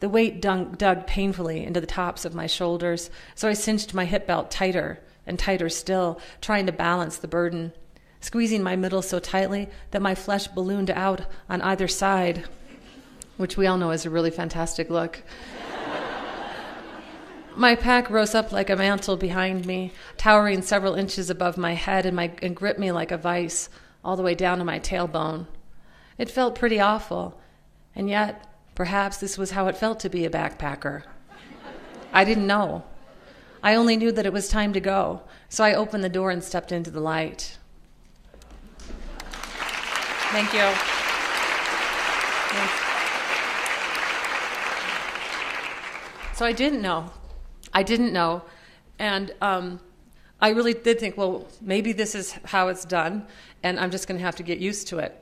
The 0.00 0.08
weight 0.08 0.40
dug, 0.40 0.78
dug 0.78 1.06
painfully 1.06 1.64
into 1.64 1.82
the 1.82 1.86
tops 1.86 2.24
of 2.24 2.34
my 2.34 2.46
shoulders, 2.46 3.10
so 3.34 3.46
I 3.46 3.52
cinched 3.52 3.92
my 3.92 4.06
hip 4.06 4.26
belt 4.26 4.50
tighter 4.50 5.00
and 5.26 5.38
tighter 5.38 5.68
still, 5.68 6.18
trying 6.40 6.64
to 6.64 6.72
balance 6.72 7.18
the 7.18 7.28
burden 7.28 7.74
squeezing 8.20 8.62
my 8.62 8.74
middle 8.74 9.02
so 9.02 9.18
tightly 9.18 9.68
that 9.90 10.00
my 10.00 10.14
flesh 10.14 10.46
ballooned 10.48 10.90
out 10.90 11.20
on 11.50 11.60
either 11.60 11.86
side, 11.86 12.42
which 13.36 13.58
we 13.58 13.66
all 13.66 13.76
know 13.76 13.90
is 13.90 14.06
a 14.06 14.10
really 14.10 14.30
fantastic 14.30 14.88
look. 14.88 15.22
My 17.56 17.74
pack 17.74 18.10
rose 18.10 18.34
up 18.34 18.52
like 18.52 18.70
a 18.70 18.76
mantle 18.76 19.16
behind 19.16 19.66
me, 19.66 19.92
towering 20.16 20.62
several 20.62 20.94
inches 20.94 21.30
above 21.30 21.56
my 21.56 21.74
head, 21.74 22.06
and, 22.06 22.16
my, 22.16 22.32
and 22.42 22.56
gripped 22.56 22.80
me 22.80 22.92
like 22.92 23.10
a 23.10 23.18
vice 23.18 23.68
all 24.04 24.16
the 24.16 24.22
way 24.22 24.34
down 24.34 24.58
to 24.58 24.64
my 24.64 24.78
tailbone. 24.78 25.46
It 26.18 26.30
felt 26.30 26.54
pretty 26.54 26.80
awful, 26.80 27.40
and 27.94 28.08
yet 28.08 28.46
perhaps 28.74 29.18
this 29.18 29.38
was 29.38 29.52
how 29.52 29.68
it 29.68 29.76
felt 29.76 30.00
to 30.00 30.08
be 30.08 30.24
a 30.24 30.30
backpacker. 30.30 31.02
I 32.12 32.24
didn't 32.24 32.46
know. 32.46 32.84
I 33.62 33.74
only 33.74 33.96
knew 33.96 34.12
that 34.12 34.26
it 34.26 34.32
was 34.32 34.48
time 34.48 34.72
to 34.74 34.80
go, 34.80 35.22
so 35.48 35.64
I 35.64 35.74
opened 35.74 36.04
the 36.04 36.08
door 36.08 36.30
and 36.30 36.44
stepped 36.44 36.72
into 36.72 36.90
the 36.90 37.00
light. 37.00 37.58
Thank 40.30 40.52
you. 40.52 40.68
So 46.34 46.44
I 46.44 46.52
didn't 46.52 46.82
know. 46.82 47.10
I 47.74 47.82
didn't 47.82 48.12
know. 48.12 48.42
And 48.98 49.34
um, 49.40 49.80
I 50.40 50.50
really 50.50 50.74
did 50.74 51.00
think, 51.00 51.16
well, 51.16 51.46
maybe 51.60 51.92
this 51.92 52.14
is 52.14 52.32
how 52.44 52.68
it's 52.68 52.84
done, 52.84 53.26
and 53.62 53.78
I'm 53.78 53.90
just 53.90 54.06
going 54.06 54.18
to 54.18 54.24
have 54.24 54.36
to 54.36 54.42
get 54.42 54.58
used 54.58 54.88
to 54.88 54.98
it. 54.98 55.20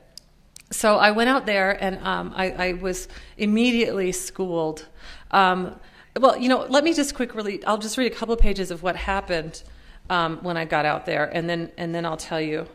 So 0.71 0.97
I 0.97 1.11
went 1.11 1.29
out 1.29 1.45
there 1.45 1.71
and 1.83 1.99
um, 1.99 2.33
I, 2.35 2.51
I, 2.51 2.73
was 2.73 3.07
immediately 3.37 4.11
schooled. 4.11 4.87
Um, 5.29 5.79
well, 6.19 6.35
you 6.37 6.49
know, 6.49 6.65
let 6.67 6.83
me 6.83 6.93
just 6.93 7.13
quickly, 7.13 7.63
I'll 7.65 7.77
just 7.77 7.97
read 7.97 8.11
a 8.11 8.15
couple 8.15 8.33
of 8.33 8.39
pages 8.39 8.71
of 8.71 8.81
what 8.81 8.95
happened 8.95 9.61
um, 10.09 10.37
when 10.41 10.57
I 10.57 10.65
got 10.65 10.85
out 10.85 11.05
there, 11.05 11.25
and 11.25 11.47
then, 11.47 11.71
and 11.77 11.93
then 11.93 12.05
I'll 12.05 12.17
tell 12.17 12.41
you 12.41 12.67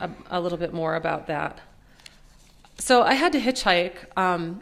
a, 0.00 0.10
a 0.30 0.40
little 0.40 0.58
bit 0.58 0.72
more 0.72 0.96
about 0.96 1.28
that 1.28 1.60
so 2.78 3.02
I 3.02 3.14
had 3.14 3.32
to 3.32 3.40
hitchhike. 3.40 3.96
Um, 4.16 4.60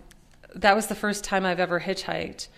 that 0.54 0.76
was 0.76 0.86
the 0.86 0.94
first 0.94 1.24
time 1.24 1.44
I've 1.44 1.60
ever 1.60 1.80
hitchhiked. 1.80 2.48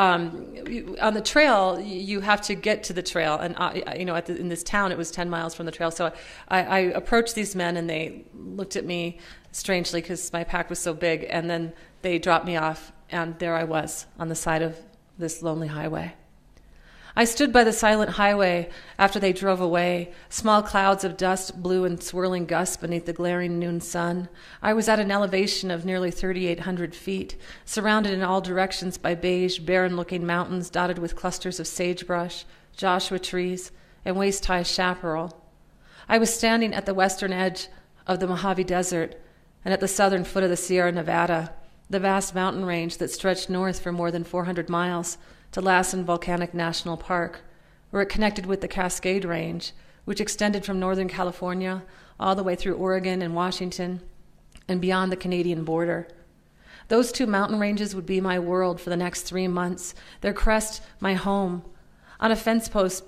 Um, 0.00 0.54
on 1.00 1.12
the 1.12 1.20
trail, 1.20 1.78
you 1.78 2.20
have 2.20 2.40
to 2.42 2.54
get 2.54 2.84
to 2.84 2.94
the 2.94 3.02
trail, 3.02 3.34
and 3.44 3.54
I, 3.58 3.96
you 3.98 4.06
know, 4.06 4.18
the, 4.18 4.34
in 4.34 4.48
this 4.48 4.62
town, 4.62 4.92
it 4.92 4.98
was 4.98 5.10
ten 5.10 5.28
miles 5.28 5.54
from 5.54 5.66
the 5.66 5.72
trail. 5.72 5.90
So 5.90 6.04
I, 6.48 6.58
I 6.78 6.78
approached 7.00 7.34
these 7.34 7.54
men, 7.54 7.76
and 7.76 7.86
they 7.94 8.24
looked 8.34 8.76
at 8.76 8.86
me 8.86 9.18
strangely 9.52 10.00
because 10.00 10.32
my 10.32 10.42
pack 10.42 10.70
was 10.70 10.78
so 10.78 10.94
big, 10.94 11.26
and 11.28 11.50
then 11.50 11.74
they 12.00 12.18
dropped 12.18 12.46
me 12.46 12.56
off, 12.56 12.92
and 13.10 13.38
there 13.38 13.54
I 13.54 13.64
was 13.64 14.06
on 14.18 14.28
the 14.28 14.34
side 14.34 14.62
of 14.62 14.74
this 15.18 15.42
lonely 15.42 15.68
highway. 15.68 16.14
I 17.16 17.24
stood 17.24 17.52
by 17.52 17.64
the 17.64 17.72
silent 17.72 18.12
highway 18.12 18.70
after 18.98 19.18
they 19.18 19.32
drove 19.32 19.60
away. 19.60 20.12
Small 20.28 20.62
clouds 20.62 21.02
of 21.02 21.16
dust 21.16 21.60
blew 21.60 21.84
in 21.84 22.00
swirling 22.00 22.46
gusts 22.46 22.76
beneath 22.76 23.06
the 23.06 23.12
glaring 23.12 23.58
noon 23.58 23.80
sun. 23.80 24.28
I 24.62 24.72
was 24.74 24.88
at 24.88 25.00
an 25.00 25.10
elevation 25.10 25.70
of 25.70 25.84
nearly 25.84 26.10
3,800 26.10 26.94
feet, 26.94 27.36
surrounded 27.64 28.12
in 28.12 28.22
all 28.22 28.40
directions 28.40 28.96
by 28.96 29.16
beige, 29.16 29.58
barren 29.58 29.96
looking 29.96 30.24
mountains 30.24 30.70
dotted 30.70 30.98
with 30.98 31.16
clusters 31.16 31.58
of 31.58 31.66
sagebrush, 31.66 32.44
Joshua 32.76 33.18
trees, 33.18 33.72
and 34.04 34.16
waist 34.16 34.46
high 34.46 34.62
chaparral. 34.62 35.42
I 36.08 36.18
was 36.18 36.32
standing 36.32 36.72
at 36.72 36.86
the 36.86 36.94
western 36.94 37.32
edge 37.32 37.68
of 38.06 38.20
the 38.20 38.26
Mojave 38.26 38.64
Desert 38.64 39.20
and 39.64 39.74
at 39.74 39.80
the 39.80 39.88
southern 39.88 40.24
foot 40.24 40.44
of 40.44 40.50
the 40.50 40.56
Sierra 40.56 40.92
Nevada, 40.92 41.52
the 41.88 42.00
vast 42.00 42.34
mountain 42.34 42.64
range 42.64 42.98
that 42.98 43.10
stretched 43.10 43.50
north 43.50 43.80
for 43.80 43.90
more 43.90 44.10
than 44.10 44.24
400 44.24 44.68
miles 44.68 45.18
to 45.52 45.60
Lassen 45.60 46.04
Volcanic 46.04 46.54
National 46.54 46.96
Park, 46.96 47.42
where 47.90 48.02
it 48.02 48.08
connected 48.08 48.46
with 48.46 48.60
the 48.60 48.68
Cascade 48.68 49.24
Range, 49.24 49.72
which 50.04 50.20
extended 50.20 50.64
from 50.64 50.80
Northern 50.80 51.08
California 51.08 51.82
all 52.18 52.34
the 52.34 52.42
way 52.42 52.54
through 52.54 52.74
Oregon 52.74 53.22
and 53.22 53.34
Washington 53.34 54.00
and 54.68 54.80
beyond 54.80 55.10
the 55.10 55.16
Canadian 55.16 55.64
border. 55.64 56.06
Those 56.88 57.12
two 57.12 57.26
mountain 57.26 57.58
ranges 57.58 57.94
would 57.94 58.06
be 58.06 58.20
my 58.20 58.38
world 58.38 58.80
for 58.80 58.90
the 58.90 58.96
next 58.96 59.22
three 59.22 59.48
months, 59.48 59.94
their 60.20 60.32
crest 60.32 60.82
my 60.98 61.14
home. 61.14 61.64
On 62.18 62.30
a 62.30 62.36
fence 62.36 62.68
post 62.68 63.04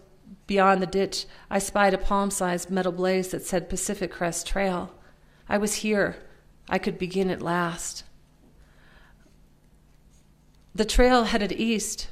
beyond 0.46 0.80
the 0.80 0.86
ditch, 0.86 1.26
I 1.50 1.58
spied 1.58 1.94
a 1.94 1.98
palm 1.98 2.30
sized 2.30 2.70
metal 2.70 2.92
blaze 2.92 3.28
that 3.28 3.44
said 3.44 3.68
Pacific 3.68 4.10
Crest 4.10 4.46
Trail. 4.46 4.92
I 5.48 5.58
was 5.58 5.76
here. 5.76 6.16
I 6.68 6.78
could 6.78 6.98
begin 6.98 7.28
at 7.28 7.42
last. 7.42 8.04
The 10.74 10.84
trail 10.84 11.24
headed 11.24 11.52
east, 11.52 12.08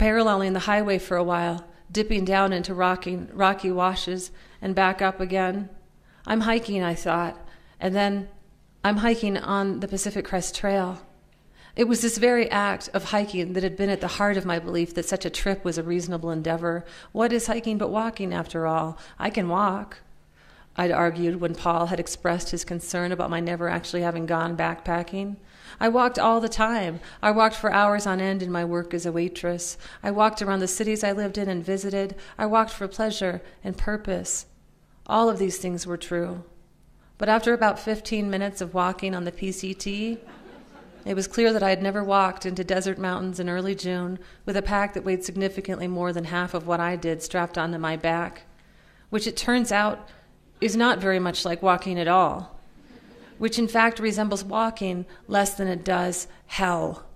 paralleling 0.00 0.54
the 0.54 0.60
highway 0.60 0.98
for 0.98 1.18
a 1.18 1.22
while, 1.22 1.62
dipping 1.92 2.24
down 2.24 2.54
into 2.54 2.72
rocky, 2.72 3.16
rocky 3.34 3.70
washes 3.70 4.30
and 4.62 4.74
back 4.74 5.02
up 5.02 5.20
again. 5.20 5.68
I'm 6.26 6.40
hiking, 6.40 6.82
I 6.82 6.94
thought, 6.94 7.36
and 7.78 7.94
then 7.94 8.30
I'm 8.82 8.96
hiking 8.96 9.36
on 9.36 9.80
the 9.80 9.88
Pacific 9.88 10.24
Crest 10.24 10.56
Trail. 10.56 11.02
It 11.76 11.84
was 11.84 12.00
this 12.00 12.16
very 12.16 12.50
act 12.50 12.88
of 12.94 13.04
hiking 13.04 13.52
that 13.52 13.62
had 13.62 13.76
been 13.76 13.90
at 13.90 14.00
the 14.00 14.08
heart 14.08 14.38
of 14.38 14.46
my 14.46 14.58
belief 14.58 14.94
that 14.94 15.04
such 15.04 15.26
a 15.26 15.30
trip 15.30 15.66
was 15.66 15.76
a 15.76 15.82
reasonable 15.82 16.30
endeavor. 16.30 16.86
What 17.12 17.30
is 17.30 17.46
hiking 17.46 17.76
but 17.76 17.90
walking, 17.90 18.32
after 18.32 18.66
all? 18.66 18.96
I 19.18 19.28
can 19.28 19.50
walk. 19.50 19.98
I'd 20.76 20.90
argued 20.90 21.42
when 21.42 21.54
Paul 21.54 21.86
had 21.86 22.00
expressed 22.00 22.52
his 22.52 22.64
concern 22.64 23.12
about 23.12 23.28
my 23.28 23.40
never 23.40 23.68
actually 23.68 24.00
having 24.00 24.24
gone 24.24 24.56
backpacking. 24.56 25.36
I 25.78 25.88
walked 25.88 26.18
all 26.18 26.40
the 26.40 26.48
time. 26.48 27.00
I 27.22 27.30
walked 27.30 27.56
for 27.56 27.72
hours 27.72 28.06
on 28.06 28.20
end 28.20 28.42
in 28.42 28.50
my 28.50 28.64
work 28.64 28.92
as 28.94 29.06
a 29.06 29.12
waitress. 29.12 29.76
I 30.02 30.10
walked 30.10 30.42
around 30.42 30.60
the 30.60 30.68
cities 30.68 31.04
I 31.04 31.12
lived 31.12 31.38
in 31.38 31.48
and 31.48 31.64
visited. 31.64 32.16
I 32.38 32.46
walked 32.46 32.70
for 32.70 32.88
pleasure 32.88 33.42
and 33.62 33.76
purpose. 33.76 34.46
All 35.06 35.28
of 35.28 35.38
these 35.38 35.58
things 35.58 35.86
were 35.86 35.96
true. 35.96 36.44
But 37.18 37.28
after 37.28 37.52
about 37.52 37.78
15 37.78 38.30
minutes 38.30 38.60
of 38.60 38.72
walking 38.72 39.14
on 39.14 39.24
the 39.24 39.32
PCT, 39.32 40.18
It 41.04 41.14
was 41.14 41.26
clear 41.26 41.52
that 41.52 41.62
I 41.62 41.70
had 41.70 41.82
never 41.82 42.04
walked 42.04 42.44
into 42.44 42.62
desert 42.62 42.98
mountains 42.98 43.40
in 43.40 43.48
early 43.48 43.74
June 43.74 44.18
with 44.44 44.56
a 44.56 44.62
pack 44.62 44.92
that 44.94 45.04
weighed 45.04 45.24
significantly 45.24 45.88
more 45.88 46.12
than 46.12 46.24
half 46.24 46.52
of 46.52 46.66
what 46.66 46.80
I 46.80 46.96
did 46.96 47.22
strapped 47.22 47.56
onto 47.56 47.78
my 47.78 47.96
back, 47.96 48.42
which 49.08 49.26
it 49.26 49.36
turns 49.36 49.72
out 49.72 50.08
is 50.60 50.76
not 50.76 50.98
very 50.98 51.18
much 51.18 51.44
like 51.44 51.62
walking 51.62 51.98
at 51.98 52.08
all, 52.08 52.59
which 53.40 53.58
in 53.58 53.66
fact 53.66 53.98
resembles 53.98 54.44
walking 54.44 55.06
less 55.26 55.54
than 55.54 55.66
it 55.66 55.82
does 55.82 56.28
hell. 56.46 57.06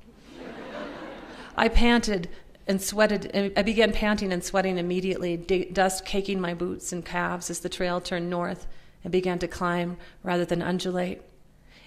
I 1.55 1.69
panted 1.69 2.31
and 2.67 2.81
sweated. 2.81 3.53
I 3.55 3.61
began 3.61 3.93
panting 3.93 4.33
and 4.33 4.43
sweating 4.43 4.79
immediately, 4.79 5.37
dust 5.37 6.07
caking 6.07 6.41
my 6.41 6.55
boots 6.55 6.95
and 6.95 7.05
calves 7.05 7.51
as 7.51 7.61
the 7.61 7.69
trail 7.69 8.01
turned 8.01 8.31
north 8.31 8.67
and 9.05 9.13
began 9.13 9.39
to 9.41 9.47
climb 9.47 9.99
rather 10.23 10.47
than 10.47 10.63
undulate. 10.63 11.21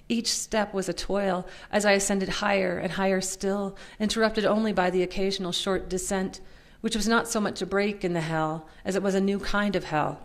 Each 0.08 0.32
step 0.32 0.72
was 0.72 0.88
a 0.88 0.94
toil 0.94 1.48
as 1.72 1.84
I 1.84 1.94
ascended 1.94 2.30
higher 2.30 2.78
and 2.78 2.92
higher 2.92 3.22
still, 3.22 3.76
interrupted 4.00 4.46
only 4.46 4.72
by 4.72 4.92
the 4.92 5.02
occasional 5.02 5.52
short 5.52 5.90
descent, 5.90 6.42
which 6.82 6.96
was 6.96 7.08
not 7.08 7.28
so 7.28 7.42
much 7.42 7.60
a 7.64 7.66
break 7.66 8.06
in 8.06 8.14
the 8.14 8.22
hell 8.22 8.68
as 8.86 8.96
it 8.96 9.02
was 9.02 9.16
a 9.16 9.20
new 9.20 9.40
kind 9.40 9.76
of 9.76 9.86
hell, 9.86 10.20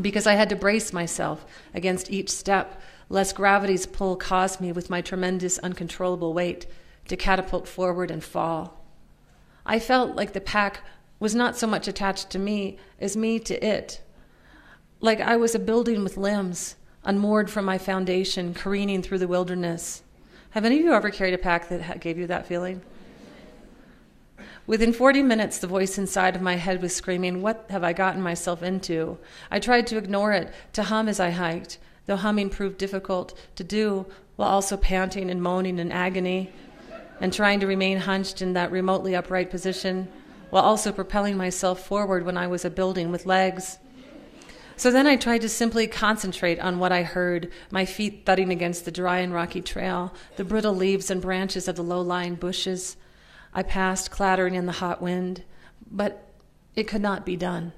because 0.00 0.28
I 0.28 0.34
had 0.34 0.48
to 0.50 0.56
brace 0.56 0.92
myself 0.92 1.44
against 1.74 2.08
each 2.08 2.30
step, 2.30 2.80
lest 3.08 3.34
gravity's 3.34 3.86
pull 3.86 4.16
caused 4.16 4.60
me, 4.60 4.72
with 4.72 4.90
my 4.90 5.00
tremendous, 5.00 5.58
uncontrollable 5.58 6.32
weight, 6.32 6.66
to 7.08 7.16
catapult 7.16 7.66
forward 7.66 8.10
and 8.10 8.22
fall. 8.22 8.84
I 9.64 9.78
felt 9.78 10.16
like 10.16 10.32
the 10.32 10.40
pack 10.40 10.80
was 11.18 11.34
not 11.34 11.56
so 11.56 11.66
much 11.66 11.88
attached 11.88 12.30
to 12.30 12.38
me 12.38 12.78
as 13.00 13.16
me 13.16 13.38
to 13.40 13.66
it, 13.66 14.02
like 15.00 15.20
I 15.20 15.36
was 15.36 15.54
a 15.54 15.60
building 15.60 16.02
with 16.02 16.16
limbs 16.16 16.76
unmoored 17.04 17.50
from 17.50 17.64
my 17.64 17.78
foundation, 17.78 18.52
careening 18.52 19.02
through 19.02 19.18
the 19.18 19.28
wilderness. 19.28 20.02
Have 20.50 20.64
any 20.64 20.78
of 20.78 20.84
you 20.84 20.92
ever 20.92 21.10
carried 21.10 21.34
a 21.34 21.38
pack 21.38 21.68
that 21.68 22.00
gave 22.00 22.18
you 22.18 22.26
that 22.26 22.46
feeling? 22.46 22.82
Within 24.66 24.92
40 24.92 25.22
minutes, 25.22 25.58
the 25.58 25.66
voice 25.66 25.96
inside 25.96 26.36
of 26.36 26.42
my 26.42 26.56
head 26.56 26.82
was 26.82 26.94
screaming, 26.94 27.40
What 27.40 27.64
have 27.70 27.82
I 27.82 27.94
gotten 27.94 28.20
myself 28.20 28.62
into? 28.62 29.18
I 29.50 29.58
tried 29.58 29.86
to 29.86 29.96
ignore 29.96 30.32
it, 30.32 30.52
to 30.74 30.82
hum 30.82 31.08
as 31.08 31.18
I 31.18 31.30
hiked, 31.30 31.78
though 32.08 32.16
humming 32.16 32.48
proved 32.48 32.78
difficult 32.78 33.38
to 33.54 33.62
do 33.62 34.06
while 34.36 34.48
also 34.48 34.78
panting 34.78 35.30
and 35.30 35.42
moaning 35.42 35.78
in 35.78 35.92
agony 35.92 36.50
and 37.20 37.32
trying 37.32 37.60
to 37.60 37.66
remain 37.66 37.98
hunched 37.98 38.40
in 38.40 38.54
that 38.54 38.72
remotely 38.72 39.14
upright 39.14 39.50
position 39.50 40.08
while 40.48 40.64
also 40.64 40.90
propelling 40.90 41.36
myself 41.36 41.86
forward 41.86 42.24
when 42.24 42.38
I 42.38 42.46
was 42.46 42.64
a 42.64 42.70
building 42.70 43.12
with 43.12 43.26
legs. 43.26 43.78
So 44.74 44.90
then 44.90 45.06
I 45.06 45.16
tried 45.16 45.42
to 45.42 45.50
simply 45.50 45.86
concentrate 45.86 46.58
on 46.60 46.78
what 46.78 46.92
I 46.92 47.02
heard 47.02 47.52
my 47.70 47.84
feet 47.84 48.22
thudding 48.24 48.50
against 48.50 48.86
the 48.86 48.90
dry 48.90 49.18
and 49.18 49.34
rocky 49.34 49.60
trail, 49.60 50.14
the 50.36 50.44
brittle 50.44 50.74
leaves 50.74 51.10
and 51.10 51.20
branches 51.20 51.68
of 51.68 51.76
the 51.76 51.82
low 51.82 52.00
lying 52.00 52.36
bushes. 52.36 52.96
I 53.52 53.62
passed 53.62 54.10
clattering 54.10 54.54
in 54.54 54.64
the 54.64 54.72
hot 54.72 55.02
wind, 55.02 55.44
but 55.90 56.32
it 56.74 56.84
could 56.88 57.02
not 57.02 57.26
be 57.26 57.36
done. 57.36 57.74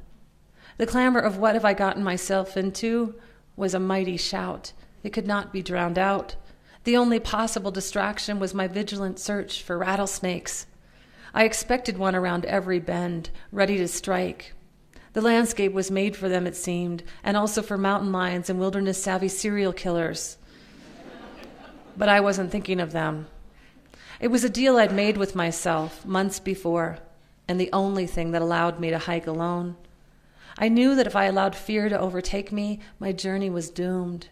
The 0.77 0.87
clamor 0.87 1.19
of 1.19 1.37
what 1.37 1.55
have 1.55 1.65
I 1.65 1.75
gotten 1.75 2.05
myself 2.05 2.57
into 2.57 3.17
was 3.61 3.75
a 3.75 3.79
mighty 3.79 4.17
shout. 4.17 4.73
It 5.05 5.13
could 5.13 5.27
not 5.27 5.53
be 5.53 5.63
drowned 5.63 5.99
out. 5.99 6.35
The 6.83 6.97
only 6.97 7.21
possible 7.21 7.71
distraction 7.71 8.41
was 8.41 8.55
my 8.55 8.67
vigilant 8.67 9.21
search 9.21 9.63
for 9.63 9.79
rattlesnakes. 9.79 10.67
I 11.33 11.45
expected 11.45 11.99
one 11.99 12.17
around 12.17 12.45
every 12.47 12.81
bend, 12.81 13.31
ready 13.53 13.77
to 13.77 13.87
strike. 13.87 14.55
The 15.13 15.21
landscape 15.21 15.73
was 15.73 15.91
made 15.91 16.17
for 16.17 16.29
them, 16.29 16.47
it 16.47 16.57
seemed, 16.57 17.03
and 17.23 17.37
also 17.37 17.63
for 17.63 17.77
mountain 17.77 18.11
lions 18.11 18.49
and 18.49 18.59
wilderness 18.59 19.03
savvy 19.03 19.29
serial 19.29 19.73
killers. 19.73 20.39
But 21.97 22.09
I 22.09 22.21
wasn't 22.21 22.51
thinking 22.51 22.81
of 22.81 22.93
them. 22.93 23.27
It 24.21 24.29
was 24.29 24.45
a 24.45 24.51
deal 24.51 24.77
I'd 24.77 24.93
made 24.93 25.17
with 25.17 25.35
myself 25.35 26.05
months 26.07 26.41
before, 26.41 26.99
and 27.47 27.61
the 27.61 27.71
only 27.73 28.07
thing 28.07 28.31
that 28.31 28.43
allowed 28.43 28.81
me 28.81 28.91
to 28.91 28.99
hike 28.99 29.27
alone. 29.27 29.77
I 30.63 30.69
knew 30.69 30.95
that 30.95 31.07
if 31.07 31.17
I 31.17 31.25
allowed 31.25 31.57
fear 31.57 31.89
to 31.89 31.99
overtake 31.99 32.53
me, 32.53 32.81
my 32.99 33.13
journey 33.13 33.49
was 33.49 33.71
doomed. 33.71 34.29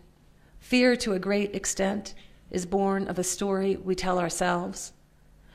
Fear, 0.61 0.95
to 0.97 1.15
a 1.15 1.19
great 1.19 1.55
extent, 1.57 2.13
is 2.51 2.67
born 2.67 3.09
of 3.09 3.19
a 3.19 3.25
story 3.25 3.77
we 3.77 3.95
tell 3.95 4.19
ourselves. 4.19 4.93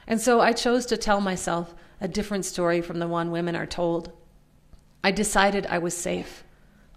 And 0.07 0.19
so 0.19 0.41
I 0.41 0.51
chose 0.51 0.87
to 0.87 0.97
tell 0.97 1.21
myself 1.21 1.75
a 2.01 2.07
different 2.07 2.45
story 2.45 2.81
from 2.81 2.97
the 2.97 3.07
one 3.07 3.29
women 3.29 3.55
are 3.55 3.67
told. 3.67 4.11
I 5.03 5.11
decided 5.11 5.67
I 5.67 5.77
was 5.77 5.95
safe. 5.95 6.43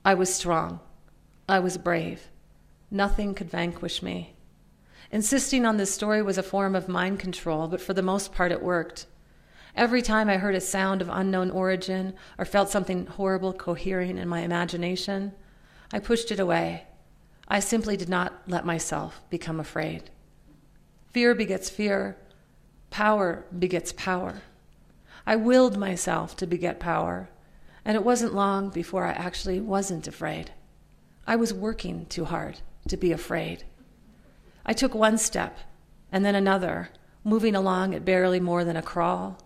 I 0.06 0.14
was 0.14 0.34
strong. 0.34 0.80
I 1.46 1.58
was 1.58 1.76
brave. 1.76 2.30
Nothing 2.90 3.34
could 3.34 3.50
vanquish 3.50 4.02
me. 4.02 4.36
Insisting 5.10 5.66
on 5.66 5.76
this 5.76 5.92
story 5.92 6.22
was 6.22 6.38
a 6.38 6.42
form 6.42 6.74
of 6.74 6.88
mind 6.88 7.20
control, 7.20 7.68
but 7.68 7.82
for 7.82 7.92
the 7.92 8.02
most 8.02 8.32
part 8.32 8.52
it 8.52 8.62
worked. 8.62 9.06
Every 9.76 10.00
time 10.00 10.30
I 10.30 10.38
heard 10.38 10.54
a 10.54 10.60
sound 10.60 11.02
of 11.02 11.10
unknown 11.10 11.50
origin 11.50 12.14
or 12.38 12.46
felt 12.46 12.70
something 12.70 13.06
horrible 13.06 13.52
cohering 13.52 14.16
in 14.16 14.26
my 14.26 14.40
imagination, 14.40 15.32
I 15.92 15.98
pushed 15.98 16.32
it 16.32 16.40
away. 16.40 16.84
I 17.46 17.60
simply 17.60 17.94
did 17.94 18.08
not 18.08 18.42
let 18.48 18.64
myself 18.64 19.20
become 19.28 19.60
afraid. 19.60 20.10
Fear 21.12 21.34
begets 21.34 21.68
fear. 21.68 22.16
Power 22.88 23.44
begets 23.56 23.92
power. 23.92 24.40
I 25.26 25.36
willed 25.36 25.76
myself 25.76 26.36
to 26.36 26.46
beget 26.46 26.80
power. 26.80 27.28
And 27.84 27.96
it 27.96 28.04
wasn't 28.04 28.34
long 28.34 28.70
before 28.70 29.04
I 29.04 29.12
actually 29.12 29.60
wasn't 29.60 30.08
afraid. 30.08 30.52
I 31.26 31.36
was 31.36 31.52
working 31.52 32.06
too 32.06 32.24
hard 32.24 32.60
to 32.88 32.96
be 32.96 33.12
afraid. 33.12 33.64
I 34.64 34.72
took 34.72 34.94
one 34.94 35.18
step 35.18 35.58
and 36.10 36.24
then 36.24 36.34
another, 36.34 36.88
moving 37.24 37.54
along 37.54 37.94
at 37.94 38.04
barely 38.06 38.40
more 38.40 38.64
than 38.64 38.76
a 38.76 38.82
crawl. 38.82 39.38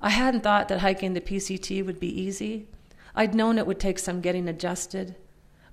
I 0.00 0.10
hadn't 0.10 0.42
thought 0.42 0.68
that 0.68 0.80
hiking 0.80 1.14
the 1.14 1.20
PCT 1.20 1.84
would 1.84 1.98
be 1.98 2.20
easy. 2.20 2.68
I'd 3.14 3.34
known 3.34 3.58
it 3.58 3.66
would 3.66 3.80
take 3.80 3.98
some 3.98 4.20
getting 4.20 4.48
adjusted. 4.48 5.16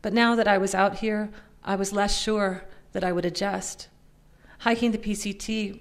But 0.01 0.13
now 0.13 0.35
that 0.35 0.47
I 0.47 0.57
was 0.57 0.73
out 0.73 0.97
here, 0.97 1.29
I 1.63 1.75
was 1.75 1.93
less 1.93 2.19
sure 2.19 2.65
that 2.93 3.03
I 3.03 3.11
would 3.11 3.25
adjust. 3.25 3.87
Hiking 4.59 4.91
the 4.91 4.97
PCT 4.97 5.79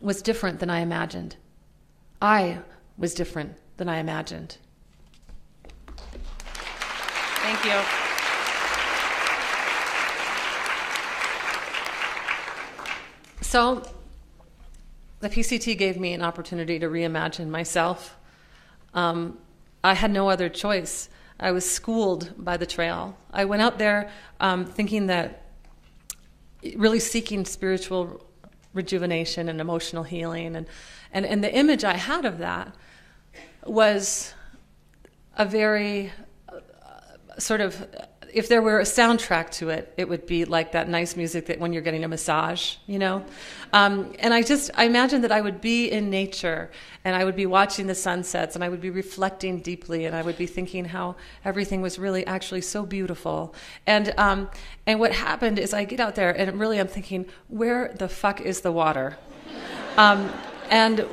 was 0.00 0.22
different 0.22 0.60
than 0.60 0.70
I 0.70 0.80
imagined. 0.80 1.36
I 2.22 2.60
was 2.96 3.12
different 3.12 3.56
than 3.76 3.88
I 3.88 3.98
imagined. 3.98 4.58
Thank 5.86 7.64
you. 7.64 7.78
So, 13.42 13.82
the 15.24 15.30
PCT 15.30 15.78
gave 15.78 15.98
me 15.98 16.12
an 16.12 16.20
opportunity 16.20 16.78
to 16.78 16.86
reimagine 16.86 17.48
myself. 17.48 18.18
Um, 18.92 19.38
I 19.82 19.94
had 19.94 20.10
no 20.10 20.28
other 20.28 20.50
choice. 20.50 21.08
I 21.40 21.50
was 21.50 21.68
schooled 21.68 22.32
by 22.36 22.58
the 22.58 22.66
trail. 22.66 23.16
I 23.32 23.46
went 23.46 23.62
out 23.62 23.78
there 23.78 24.10
um, 24.38 24.66
thinking 24.66 25.06
that 25.06 25.46
really 26.76 27.00
seeking 27.00 27.46
spiritual 27.46 28.22
rejuvenation 28.74 29.48
and 29.48 29.62
emotional 29.62 30.02
healing. 30.02 30.56
And, 30.56 30.66
and, 31.10 31.24
and 31.24 31.42
the 31.42 31.54
image 31.54 31.84
I 31.84 31.96
had 31.96 32.26
of 32.26 32.36
that 32.38 32.74
was 33.64 34.34
a 35.38 35.46
very 35.46 36.12
sort 37.38 37.62
of 37.62 37.86
if 38.34 38.48
there 38.48 38.60
were 38.60 38.80
a 38.80 38.84
soundtrack 38.84 39.50
to 39.50 39.70
it, 39.70 39.94
it 39.96 40.08
would 40.08 40.26
be 40.26 40.44
like 40.44 40.72
that 40.72 40.88
nice 40.88 41.14
music 41.14 41.46
that 41.46 41.60
when 41.60 41.72
you're 41.72 41.82
getting 41.82 42.02
a 42.02 42.08
massage, 42.08 42.76
you 42.86 42.98
know. 42.98 43.24
Um, 43.72 44.12
and 44.18 44.34
I 44.34 44.42
just 44.42 44.72
I 44.74 44.84
imagine 44.84 45.22
that 45.22 45.30
I 45.30 45.40
would 45.40 45.60
be 45.60 45.88
in 45.88 46.10
nature 46.10 46.70
and 47.04 47.14
I 47.14 47.24
would 47.24 47.36
be 47.36 47.46
watching 47.46 47.86
the 47.86 47.94
sunsets 47.94 48.56
and 48.56 48.64
I 48.64 48.68
would 48.68 48.80
be 48.80 48.90
reflecting 48.90 49.60
deeply 49.60 50.04
and 50.04 50.16
I 50.16 50.22
would 50.22 50.36
be 50.36 50.46
thinking 50.46 50.84
how 50.84 51.14
everything 51.44 51.80
was 51.80 51.96
really 51.96 52.26
actually 52.26 52.62
so 52.62 52.84
beautiful. 52.84 53.54
And 53.86 54.12
um, 54.18 54.50
and 54.84 54.98
what 54.98 55.12
happened 55.12 55.60
is 55.60 55.72
I 55.72 55.84
get 55.84 56.00
out 56.00 56.16
there 56.16 56.30
and 56.30 56.58
really 56.58 56.80
I'm 56.80 56.88
thinking, 56.88 57.26
where 57.46 57.94
the 57.96 58.08
fuck 58.08 58.40
is 58.40 58.60
the 58.60 58.72
water? 58.72 59.16
Um, 59.96 60.28
and 60.70 61.06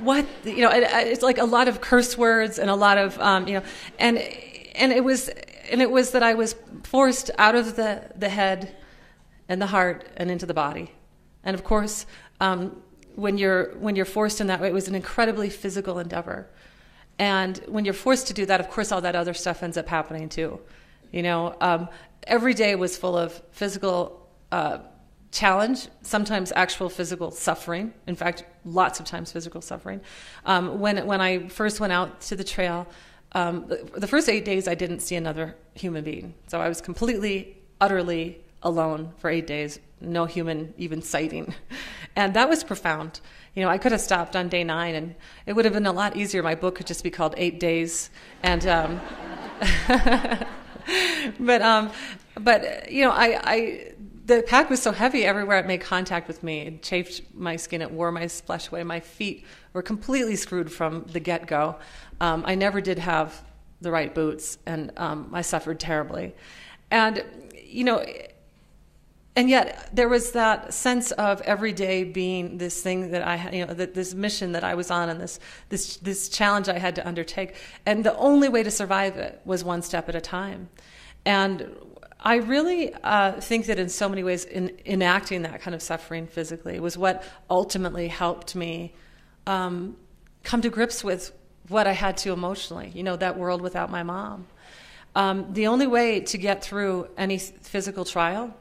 what 0.00 0.26
you 0.42 0.62
know, 0.62 0.70
it, 0.70 0.82
it's 0.82 1.22
like 1.22 1.38
a 1.38 1.44
lot 1.44 1.68
of 1.68 1.80
curse 1.80 2.18
words 2.18 2.58
and 2.58 2.68
a 2.68 2.74
lot 2.74 2.98
of 2.98 3.16
um, 3.20 3.46
you 3.46 3.54
know, 3.54 3.62
and 4.00 4.18
and 4.74 4.92
it 4.92 5.04
was 5.04 5.30
and 5.70 5.82
it 5.82 5.90
was 5.90 6.12
that 6.12 6.22
I 6.22 6.34
was 6.34 6.54
forced 6.84 7.30
out 7.38 7.54
of 7.54 7.76
the, 7.76 8.10
the 8.16 8.28
head 8.28 8.76
and 9.48 9.60
the 9.60 9.66
heart 9.66 10.06
and 10.16 10.30
into 10.30 10.46
the 10.46 10.54
body. 10.54 10.92
And 11.44 11.54
of 11.54 11.64
course, 11.64 12.06
um, 12.40 12.82
when 13.14 13.38
you're 13.38 13.76
when 13.78 13.96
you're 13.96 14.04
forced 14.04 14.40
in 14.40 14.46
that 14.46 14.60
way, 14.60 14.68
it 14.68 14.74
was 14.74 14.88
an 14.88 14.94
incredibly 14.94 15.50
physical 15.50 15.98
endeavor. 15.98 16.48
And 17.18 17.58
when 17.66 17.84
you're 17.84 17.94
forced 17.94 18.28
to 18.28 18.34
do 18.34 18.46
that, 18.46 18.60
of 18.60 18.70
course, 18.70 18.92
all 18.92 19.00
that 19.00 19.16
other 19.16 19.34
stuff 19.34 19.62
ends 19.62 19.76
up 19.76 19.88
happening 19.88 20.28
too. 20.28 20.60
You 21.10 21.22
know, 21.22 21.56
um, 21.60 21.88
every 22.24 22.54
day 22.54 22.74
was 22.76 22.96
full 22.96 23.16
of 23.16 23.42
physical 23.50 24.28
uh, 24.52 24.78
challenge, 25.32 25.88
sometimes 26.02 26.52
actual 26.54 26.88
physical 26.88 27.30
suffering. 27.30 27.92
In 28.06 28.14
fact, 28.14 28.44
lots 28.64 29.00
of 29.00 29.06
times 29.06 29.32
physical 29.32 29.60
suffering. 29.60 30.00
Um, 30.44 30.78
when 30.78 31.04
when 31.06 31.20
I 31.20 31.48
first 31.48 31.80
went 31.80 31.92
out 31.92 32.20
to 32.22 32.36
the 32.36 32.44
trail, 32.44 32.86
um, 33.32 33.70
the, 33.94 34.06
first 34.06 34.28
eight 34.28 34.44
days, 34.44 34.66
I 34.66 34.74
didn't 34.74 35.00
see 35.00 35.16
another 35.16 35.54
human 35.74 36.04
being. 36.04 36.34
So 36.46 36.60
I 36.60 36.68
was 36.68 36.80
completely, 36.80 37.58
utterly 37.80 38.40
alone 38.62 39.12
for 39.18 39.30
eight 39.30 39.46
days, 39.46 39.78
no 40.00 40.24
human 40.24 40.74
even 40.78 41.02
sighting. 41.02 41.54
And 42.16 42.34
that 42.34 42.48
was 42.48 42.64
profound. 42.64 43.20
You 43.54 43.62
know, 43.62 43.68
I 43.68 43.78
could 43.78 43.92
have 43.92 44.00
stopped 44.00 44.34
on 44.34 44.48
day 44.48 44.64
nine 44.64 44.96
and 44.96 45.14
it 45.46 45.52
would 45.52 45.64
have 45.64 45.74
been 45.74 45.86
a 45.86 45.92
lot 45.92 46.16
easier. 46.16 46.42
My 46.42 46.56
book 46.56 46.74
could 46.74 46.86
just 46.88 47.04
be 47.04 47.10
called 47.10 47.32
Eight 47.36 47.60
Days. 47.60 48.10
And, 48.42 48.66
um, 48.66 49.00
but, 51.38 51.62
um, 51.62 51.92
but, 52.40 52.90
you 52.90 53.04
know, 53.04 53.12
I, 53.12 53.40
I, 53.44 53.92
the 54.28 54.42
pack 54.42 54.68
was 54.68 54.82
so 54.82 54.90
heavy 54.90 55.24
everywhere 55.24 55.58
it 55.58 55.66
made 55.66 55.80
contact 55.80 56.26
with 56.26 56.42
me. 56.42 56.62
It 56.62 56.82
chafed 56.82 57.22
my 57.34 57.54
skin, 57.54 57.82
it 57.82 57.90
wore 57.92 58.10
my 58.10 58.26
flesh 58.26 58.68
away. 58.68 58.82
My 58.82 58.98
feet 59.00 59.44
were 59.72 59.82
completely 59.82 60.36
screwed 60.36 60.72
from 60.72 61.04
the 61.12 61.20
get 61.20 61.46
go. 61.46 61.76
Um, 62.20 62.44
I 62.46 62.54
never 62.54 62.80
did 62.80 62.98
have 62.98 63.42
the 63.80 63.90
right 63.90 64.14
boots, 64.14 64.58
and 64.66 64.92
um, 64.96 65.30
I 65.32 65.42
suffered 65.42 65.78
terribly. 65.78 66.34
And, 66.90 67.24
you 67.64 67.84
know, 67.84 68.04
and 69.36 69.48
yet 69.48 69.90
there 69.92 70.08
was 70.08 70.32
that 70.32 70.74
sense 70.74 71.12
of 71.12 71.40
every 71.42 71.72
day 71.72 72.02
being 72.02 72.58
this 72.58 72.82
thing 72.82 73.12
that 73.12 73.22
I 73.22 73.36
had, 73.36 73.54
you 73.54 73.64
know, 73.64 73.72
that 73.72 73.94
this 73.94 74.12
mission 74.12 74.50
that 74.52 74.64
I 74.64 74.74
was 74.74 74.90
on 74.90 75.08
and 75.08 75.20
this, 75.20 75.38
this, 75.68 75.96
this 75.98 76.28
challenge 76.28 76.68
I 76.68 76.78
had 76.78 76.96
to 76.96 77.06
undertake. 77.06 77.54
And 77.86 78.02
the 78.02 78.16
only 78.16 78.48
way 78.48 78.64
to 78.64 78.70
survive 78.70 79.16
it 79.16 79.40
was 79.44 79.62
one 79.62 79.82
step 79.82 80.08
at 80.08 80.16
a 80.16 80.20
time. 80.20 80.70
And 81.24 81.72
I 82.18 82.36
really 82.36 82.92
uh, 83.04 83.40
think 83.40 83.66
that 83.66 83.78
in 83.78 83.88
so 83.88 84.08
many 84.08 84.24
ways, 84.24 84.44
in 84.44 84.76
enacting 84.84 85.42
that 85.42 85.60
kind 85.60 85.74
of 85.74 85.82
suffering 85.82 86.26
physically 86.26 86.80
was 86.80 86.98
what 86.98 87.22
ultimately 87.48 88.08
helped 88.08 88.56
me 88.56 88.92
um, 89.46 89.96
come 90.42 90.60
to 90.62 90.68
grips 90.68 91.04
with 91.04 91.32
what 91.68 91.86
I 91.86 91.92
had 91.92 92.16
to 92.18 92.32
emotionally, 92.32 92.90
you 92.94 93.02
know, 93.02 93.16
that 93.16 93.38
world 93.38 93.60
without 93.62 93.90
my 93.90 94.02
mom. 94.02 94.46
Um, 95.14 95.52
the 95.52 95.66
only 95.66 95.86
way 95.86 96.20
to 96.20 96.38
get 96.38 96.62
through 96.62 97.08
any 97.16 97.38
physical 97.38 98.04
trial 98.04 98.54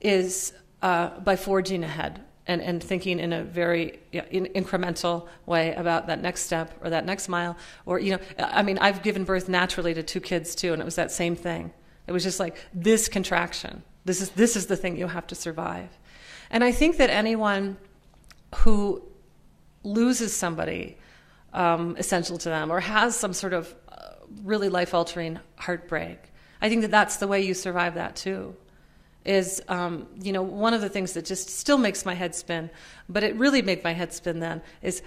is 0.00 0.52
uh, 0.82 1.18
by 1.20 1.36
forging 1.36 1.84
ahead 1.84 2.22
and, 2.46 2.60
and 2.62 2.82
thinking 2.82 3.18
in 3.18 3.32
a 3.32 3.42
very 3.42 3.98
in, 4.12 4.46
incremental 4.46 5.28
way 5.46 5.74
about 5.74 6.06
that 6.06 6.20
next 6.22 6.42
step 6.42 6.74
or 6.82 6.90
that 6.90 7.04
next 7.04 7.28
mile. 7.28 7.56
Or, 7.84 7.98
you 7.98 8.12
know, 8.12 8.18
I 8.38 8.62
mean, 8.62 8.78
I've 8.78 9.02
given 9.02 9.24
birth 9.24 9.48
naturally 9.48 9.94
to 9.94 10.02
two 10.02 10.20
kids 10.20 10.54
too, 10.54 10.72
and 10.72 10.80
it 10.80 10.84
was 10.84 10.96
that 10.96 11.10
same 11.10 11.36
thing. 11.36 11.72
It 12.06 12.12
was 12.12 12.22
just 12.22 12.38
like 12.38 12.56
this 12.72 13.08
contraction. 13.08 13.82
This 14.04 14.20
is, 14.20 14.30
this 14.30 14.56
is 14.56 14.66
the 14.66 14.76
thing 14.76 14.96
you 14.96 15.08
have 15.08 15.26
to 15.28 15.34
survive. 15.34 15.88
And 16.50 16.62
I 16.62 16.70
think 16.70 16.98
that 16.98 17.10
anyone 17.10 17.76
who 18.56 19.02
loses 19.82 20.32
somebody 20.32 20.96
um, 21.56 21.96
essential 21.98 22.38
to 22.38 22.48
them 22.48 22.70
or 22.70 22.80
has 22.80 23.16
some 23.16 23.32
sort 23.32 23.54
of 23.54 23.74
uh, 23.88 24.10
really 24.44 24.68
life 24.68 24.94
altering 24.94 25.40
heartbreak, 25.56 26.18
I 26.60 26.68
think 26.68 26.82
that 26.82 26.90
that's 26.90 27.16
the 27.16 27.26
way 27.26 27.42
you 27.42 27.54
survive 27.54 27.94
that 27.94 28.14
too. 28.14 28.54
Is, 29.24 29.60
um, 29.66 30.06
you 30.20 30.32
know, 30.32 30.42
one 30.42 30.72
of 30.72 30.80
the 30.80 30.88
things 30.88 31.14
that 31.14 31.24
just 31.24 31.48
still 31.48 31.78
makes 31.78 32.04
my 32.04 32.14
head 32.14 32.36
spin, 32.36 32.70
but 33.08 33.24
it 33.24 33.34
really 33.34 33.60
made 33.60 33.82
my 33.82 33.92
head 33.92 34.12
spin 34.12 34.38
then, 34.38 34.62
is 34.82 35.02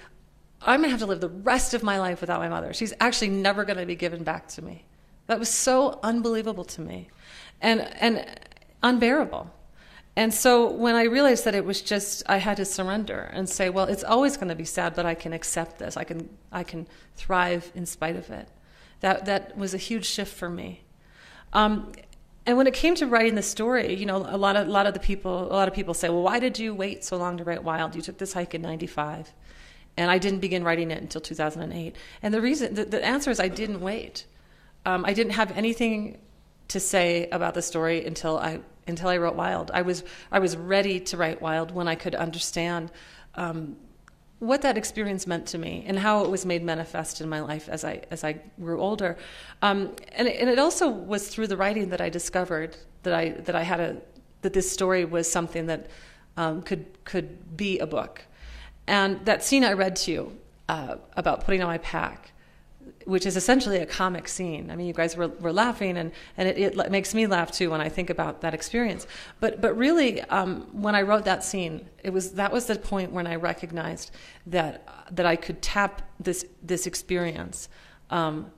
I'm 0.61 0.81
gonna 0.81 0.89
have 0.89 0.99
to 0.99 1.05
live 1.05 1.21
the 1.21 1.29
rest 1.29 1.73
of 1.73 1.83
my 1.83 1.99
life 1.99 2.19
without 2.19 2.41
my 2.41 2.49
mother. 2.49 2.73
She's 2.73 2.93
actually 2.99 3.29
never 3.29 3.63
gonna 3.63 3.85
be 3.85 3.95
given 3.95 4.23
back 4.23 4.49
to 4.49 4.61
me. 4.61 4.83
That 5.27 5.39
was 5.39 5.47
so 5.47 5.99
unbelievable 6.03 6.65
to 6.65 6.81
me 6.81 7.09
and, 7.61 7.81
and 8.01 8.25
unbearable. 8.83 9.49
And 10.19 10.33
so 10.33 10.69
when 10.69 10.95
I 10.95 11.03
realized 11.03 11.45
that 11.45 11.55
it 11.55 11.63
was 11.63 11.81
just, 11.81 12.23
I 12.27 12.39
had 12.39 12.57
to 12.57 12.65
surrender 12.65 13.29
and 13.31 13.47
say, 13.47 13.69
well, 13.69 13.85
it's 13.85 14.03
always 14.03 14.35
going 14.35 14.49
to 14.49 14.55
be 14.55 14.65
sad, 14.65 14.93
but 14.93 15.05
I 15.05 15.15
can 15.15 15.31
accept 15.31 15.79
this. 15.79 15.95
I 15.95 16.03
can, 16.03 16.27
I 16.51 16.63
can 16.63 16.87
thrive 17.15 17.71
in 17.73 17.85
spite 17.85 18.17
of 18.17 18.29
it. 18.29 18.49
That, 18.99 19.27
that 19.27 19.57
was 19.57 19.73
a 19.73 19.77
huge 19.77 20.05
shift 20.05 20.35
for 20.35 20.49
me. 20.49 20.81
Um, 21.53 21.93
and 22.45 22.57
when 22.57 22.67
it 22.67 22.73
came 22.73 22.95
to 22.95 23.07
writing 23.07 23.35
the 23.35 23.41
story, 23.41 23.93
you 23.93 24.05
know, 24.05 24.17
a 24.17 24.35
lot 24.35 24.57
of, 24.57 24.67
a 24.67 24.69
lot 24.69 24.87
of 24.87 24.93
the 24.93 24.99
people, 24.99 25.49
a 25.49 25.55
lot 25.55 25.69
of 25.69 25.73
people 25.73 25.93
say, 25.93 26.09
well, 26.09 26.23
why 26.23 26.37
did 26.37 26.59
you 26.59 26.75
wait 26.75 27.05
so 27.05 27.15
long 27.15 27.37
to 27.37 27.45
write 27.45 27.63
Wild? 27.63 27.95
You 27.95 28.01
took 28.01 28.17
this 28.17 28.33
hike 28.33 28.53
in 28.53 28.61
95. 28.61 29.31
And 29.95 30.11
I 30.11 30.17
didn't 30.17 30.39
begin 30.41 30.65
writing 30.65 30.91
it 30.91 31.01
until 31.01 31.21
2008. 31.21 31.95
And 32.21 32.33
the 32.33 32.41
reason, 32.41 32.73
the, 32.73 32.83
the 32.83 33.05
answer 33.05 33.31
is 33.31 33.39
I 33.39 33.47
didn't 33.47 33.79
wait 33.79 34.25
um, 34.85 35.05
I 35.05 35.13
didn't 35.13 35.33
have 35.33 35.55
anything 35.57 36.19
to 36.69 36.79
say 36.79 37.27
about 37.31 37.53
the 37.53 37.61
story 37.61 38.05
until 38.05 38.37
I 38.37 38.59
until 38.87 39.09
I 39.09 39.17
wrote 39.17 39.35
Wild. 39.35 39.71
I 39.73 39.81
was 39.81 40.03
I 40.31 40.39
was 40.39 40.55
ready 40.55 40.99
to 41.01 41.17
write 41.17 41.41
Wild 41.41 41.71
when 41.71 41.87
I 41.87 41.95
could 41.95 42.15
understand 42.15 42.91
um, 43.35 43.75
what 44.39 44.61
that 44.61 44.77
experience 44.77 45.27
meant 45.27 45.47
to 45.47 45.57
me 45.57 45.83
and 45.85 45.99
how 45.99 46.23
it 46.23 46.29
was 46.29 46.45
made 46.45 46.63
manifest 46.63 47.21
in 47.21 47.29
my 47.29 47.41
life 47.41 47.69
as 47.69 47.83
I 47.83 48.03
as 48.09 48.23
I 48.23 48.39
grew 48.59 48.79
older. 48.79 49.17
Um, 49.61 49.95
and 50.13 50.27
and 50.27 50.49
it 50.49 50.59
also 50.59 50.89
was 50.89 51.27
through 51.27 51.47
the 51.47 51.57
writing 51.57 51.89
that 51.89 52.01
I 52.01 52.09
discovered 52.09 52.77
that 53.03 53.13
I 53.13 53.29
that 53.29 53.55
I 53.55 53.63
had 53.63 53.79
a 53.79 53.97
that 54.41 54.53
this 54.53 54.71
story 54.71 55.05
was 55.05 55.29
something 55.29 55.65
that 55.67 55.87
um, 56.37 56.61
could 56.61 56.85
could 57.03 57.57
be 57.57 57.79
a 57.79 57.87
book. 57.87 58.23
And 58.87 59.23
that 59.25 59.43
scene 59.43 59.63
I 59.63 59.73
read 59.73 59.95
to 59.97 60.11
you 60.11 60.39
uh, 60.67 60.95
about 61.15 61.43
putting 61.45 61.61
on 61.61 61.67
my 61.67 61.77
pack 61.79 62.31
which 63.05 63.25
is 63.25 63.35
essentially 63.35 63.77
a 63.77 63.85
comic 63.85 64.27
scene. 64.27 64.69
I 64.71 64.75
mean, 64.75 64.87
you 64.87 64.93
guys 64.93 65.15
were, 65.15 65.27
were 65.27 65.53
laughing, 65.53 65.97
and, 65.97 66.11
and 66.37 66.47
it, 66.47 66.77
it 66.77 66.91
makes 66.91 67.13
me 67.13 67.27
laugh 67.27 67.51
too 67.51 67.69
when 67.69 67.81
I 67.81 67.89
think 67.89 68.09
about 68.09 68.41
that 68.41 68.53
experience. 68.53 69.07
But, 69.39 69.61
but 69.61 69.77
really, 69.77 70.21
um, 70.23 70.67
when 70.71 70.95
I 70.95 71.01
wrote 71.01 71.25
that 71.25 71.43
scene, 71.43 71.87
it 72.03 72.11
was, 72.11 72.33
that 72.33 72.51
was 72.51 72.65
the 72.65 72.75
point 72.75 73.11
when 73.11 73.27
I 73.27 73.35
recognized 73.35 74.11
that, 74.47 74.87
that 75.11 75.25
I 75.25 75.35
could 75.35 75.61
tap 75.61 76.01
this, 76.19 76.45
this 76.61 76.87
experience 76.87 77.69
um, 78.09 78.51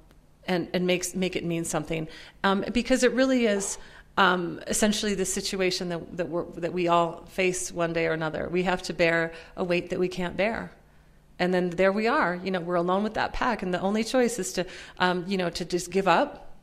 and, 0.46 0.68
and 0.74 0.86
makes, 0.86 1.16
make 1.16 1.36
it 1.36 1.46
mean 1.46 1.64
something. 1.64 2.08
Um, 2.44 2.66
because 2.74 3.04
it 3.04 3.14
really 3.14 3.46
is. 3.46 3.78
Um, 4.18 4.60
essentially 4.68 5.16
the 5.16 5.26
situation 5.26 5.88
that, 5.88 6.18
that, 6.18 6.62
that 6.62 6.74
we 6.74 6.90
all 6.90 7.24
face 7.28 7.72
one 7.72 7.94
day 7.94 8.08
or 8.08 8.12
another. 8.12 8.50
We 8.52 8.64
have 8.64 8.82
to 8.84 8.94
bear 8.94 9.32
a 9.56 9.64
weight 9.64 9.90
that 9.90 10.00
we 10.00 10.10
can't 10.10 10.36
bear 10.36 10.74
and 11.42 11.52
then 11.52 11.72
there 11.72 11.92
we 11.92 12.08
are 12.08 12.40
you 12.44 12.52
know 12.52 12.60
we're 12.62 12.76
alone 12.76 13.04
with 13.04 13.16
that 13.16 13.34
pack. 13.34 13.64
And 13.64 13.74
the 13.74 13.82
only 13.82 14.04
choice 14.04 14.38
is 14.38 14.54
to 14.54 14.66
um, 15.00 15.26
you 15.28 15.38
know 15.38 15.50
to 15.50 15.66
just 15.66 15.90
give 15.92 16.08
up 16.08 16.56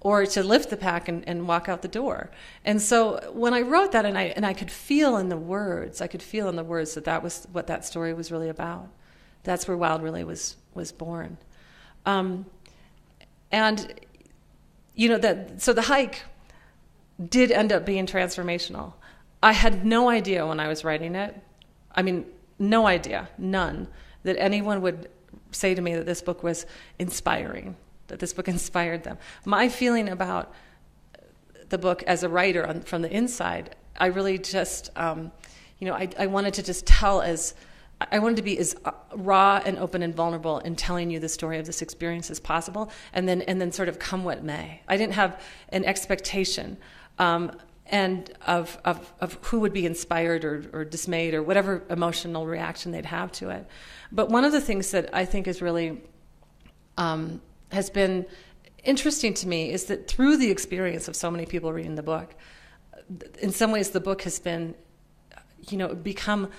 or 0.00 0.24
to 0.24 0.42
lift 0.42 0.70
the 0.70 0.76
pack 0.76 1.08
and, 1.08 1.26
and 1.28 1.46
walk 1.46 1.68
out 1.68 1.82
the 1.82 1.88
door. 1.88 2.30
And 2.64 2.80
so 2.80 3.30
when 3.32 3.52
i 3.52 3.60
wrote 3.60 3.92
that 3.92 4.06
and 4.06 4.16
i 4.16 4.24
and 4.36 4.46
i 4.46 4.54
could 4.54 4.70
feel 4.70 5.18
in 5.18 5.28
the 5.28 5.36
words 5.36 6.00
i 6.00 6.06
could 6.06 6.22
feel 6.22 6.48
in 6.48 6.56
the 6.56 6.64
words 6.64 6.94
that 6.94 7.04
that 7.04 7.22
was 7.22 7.46
what 7.52 7.66
that 7.66 7.84
story 7.84 8.14
was 8.14 8.32
really 8.32 8.48
about. 8.48 8.88
That's 9.44 9.68
where 9.68 9.76
wild 9.76 10.02
really 10.02 10.24
was 10.24 10.56
was 10.74 10.92
born. 10.92 11.36
Um, 12.06 12.46
and 13.52 13.78
you 14.94 15.10
know 15.10 15.18
that 15.18 15.60
so 15.60 15.74
the 15.74 15.82
hike 15.82 16.22
did 17.28 17.52
end 17.52 17.70
up 17.70 17.84
being 17.84 18.06
transformational. 18.06 18.94
I 19.42 19.52
had 19.52 19.84
no 19.84 20.08
idea 20.08 20.46
when 20.46 20.58
i 20.58 20.68
was 20.68 20.84
writing 20.84 21.14
it. 21.14 21.38
I 21.94 22.00
mean 22.00 22.24
no 22.58 22.86
idea 22.86 23.28
none 23.36 23.86
that 24.26 24.36
anyone 24.40 24.82
would 24.82 25.08
say 25.52 25.74
to 25.74 25.80
me 25.80 25.94
that 25.94 26.04
this 26.04 26.20
book 26.20 26.42
was 26.42 26.66
inspiring, 26.98 27.76
that 28.08 28.18
this 28.18 28.32
book 28.32 28.48
inspired 28.56 29.04
them. 29.04 29.18
My 29.44 29.68
feeling 29.68 30.08
about 30.08 30.52
the 31.68 31.78
book 31.78 32.02
as 32.04 32.22
a 32.22 32.28
writer 32.28 32.66
on, 32.66 32.80
from 32.82 33.02
the 33.02 33.10
inside, 33.10 33.74
I 33.98 34.06
really 34.06 34.38
just, 34.38 34.90
um, 34.96 35.30
you 35.78 35.86
know, 35.86 35.94
I, 35.94 36.08
I 36.18 36.26
wanted 36.26 36.54
to 36.54 36.62
just 36.62 36.86
tell 36.86 37.22
as, 37.22 37.54
I 38.10 38.18
wanted 38.18 38.36
to 38.36 38.42
be 38.42 38.58
as 38.58 38.76
uh, 38.84 38.90
raw 39.14 39.62
and 39.64 39.78
open 39.78 40.02
and 40.02 40.14
vulnerable 40.14 40.58
in 40.58 40.74
telling 40.74 41.08
you 41.10 41.20
the 41.20 41.28
story 41.28 41.58
of 41.58 41.66
this 41.66 41.80
experience 41.80 42.30
as 42.30 42.40
possible, 42.40 42.90
and 43.14 43.26
then 43.26 43.40
and 43.42 43.58
then 43.58 43.72
sort 43.72 43.88
of 43.88 43.98
come 43.98 44.22
what 44.22 44.44
may. 44.44 44.82
I 44.86 44.98
didn't 44.98 45.14
have 45.14 45.40
an 45.70 45.84
expectation. 45.84 46.76
Um, 47.18 47.52
and 47.88 48.30
of, 48.46 48.78
of, 48.84 49.12
of 49.20 49.34
who 49.42 49.60
would 49.60 49.72
be 49.72 49.86
inspired 49.86 50.44
or, 50.44 50.68
or 50.72 50.84
dismayed 50.84 51.34
or 51.34 51.42
whatever 51.42 51.84
emotional 51.88 52.46
reaction 52.46 52.92
they'd 52.92 53.06
have 53.06 53.30
to 53.32 53.50
it. 53.50 53.66
But 54.10 54.28
one 54.28 54.44
of 54.44 54.52
the 54.52 54.60
things 54.60 54.90
that 54.90 55.10
I 55.14 55.24
think 55.24 55.46
is 55.46 55.62
really 55.62 56.02
um, 56.98 57.40
has 57.70 57.90
been 57.90 58.26
interesting 58.84 59.34
to 59.34 59.48
me 59.48 59.70
is 59.70 59.84
that 59.84 60.08
through 60.08 60.36
the 60.36 60.50
experience 60.50 61.08
of 61.08 61.16
so 61.16 61.30
many 61.30 61.46
people 61.46 61.72
reading 61.72 61.94
the 61.94 62.02
book, 62.02 62.34
in 63.40 63.52
some 63.52 63.70
ways 63.70 63.90
the 63.90 64.00
book 64.00 64.22
has 64.22 64.38
been, 64.38 64.74
you 65.68 65.76
know, 65.76 65.94
become 65.94 66.50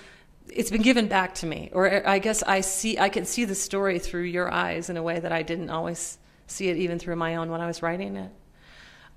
it's 0.50 0.70
been 0.70 0.80
given 0.80 1.08
back 1.08 1.34
to 1.34 1.44
me 1.44 1.68
or 1.74 2.08
i 2.08 2.18
guess 2.18 2.42
i 2.44 2.62
see 2.62 2.98
i 2.98 3.10
can 3.10 3.26
see 3.26 3.44
the 3.44 3.54
story 3.54 3.98
through 3.98 4.22
your 4.22 4.50
eyes 4.50 4.88
in 4.88 4.96
a 4.96 5.02
way 5.02 5.20
that 5.20 5.30
i 5.30 5.42
didn't 5.42 5.68
always 5.68 6.16
see 6.46 6.68
it 6.68 6.78
even 6.78 6.98
through 6.98 7.16
my 7.16 7.36
own 7.36 7.50
when 7.50 7.60
i 7.60 7.66
was 7.66 7.82
writing 7.82 8.16
it 8.16 8.30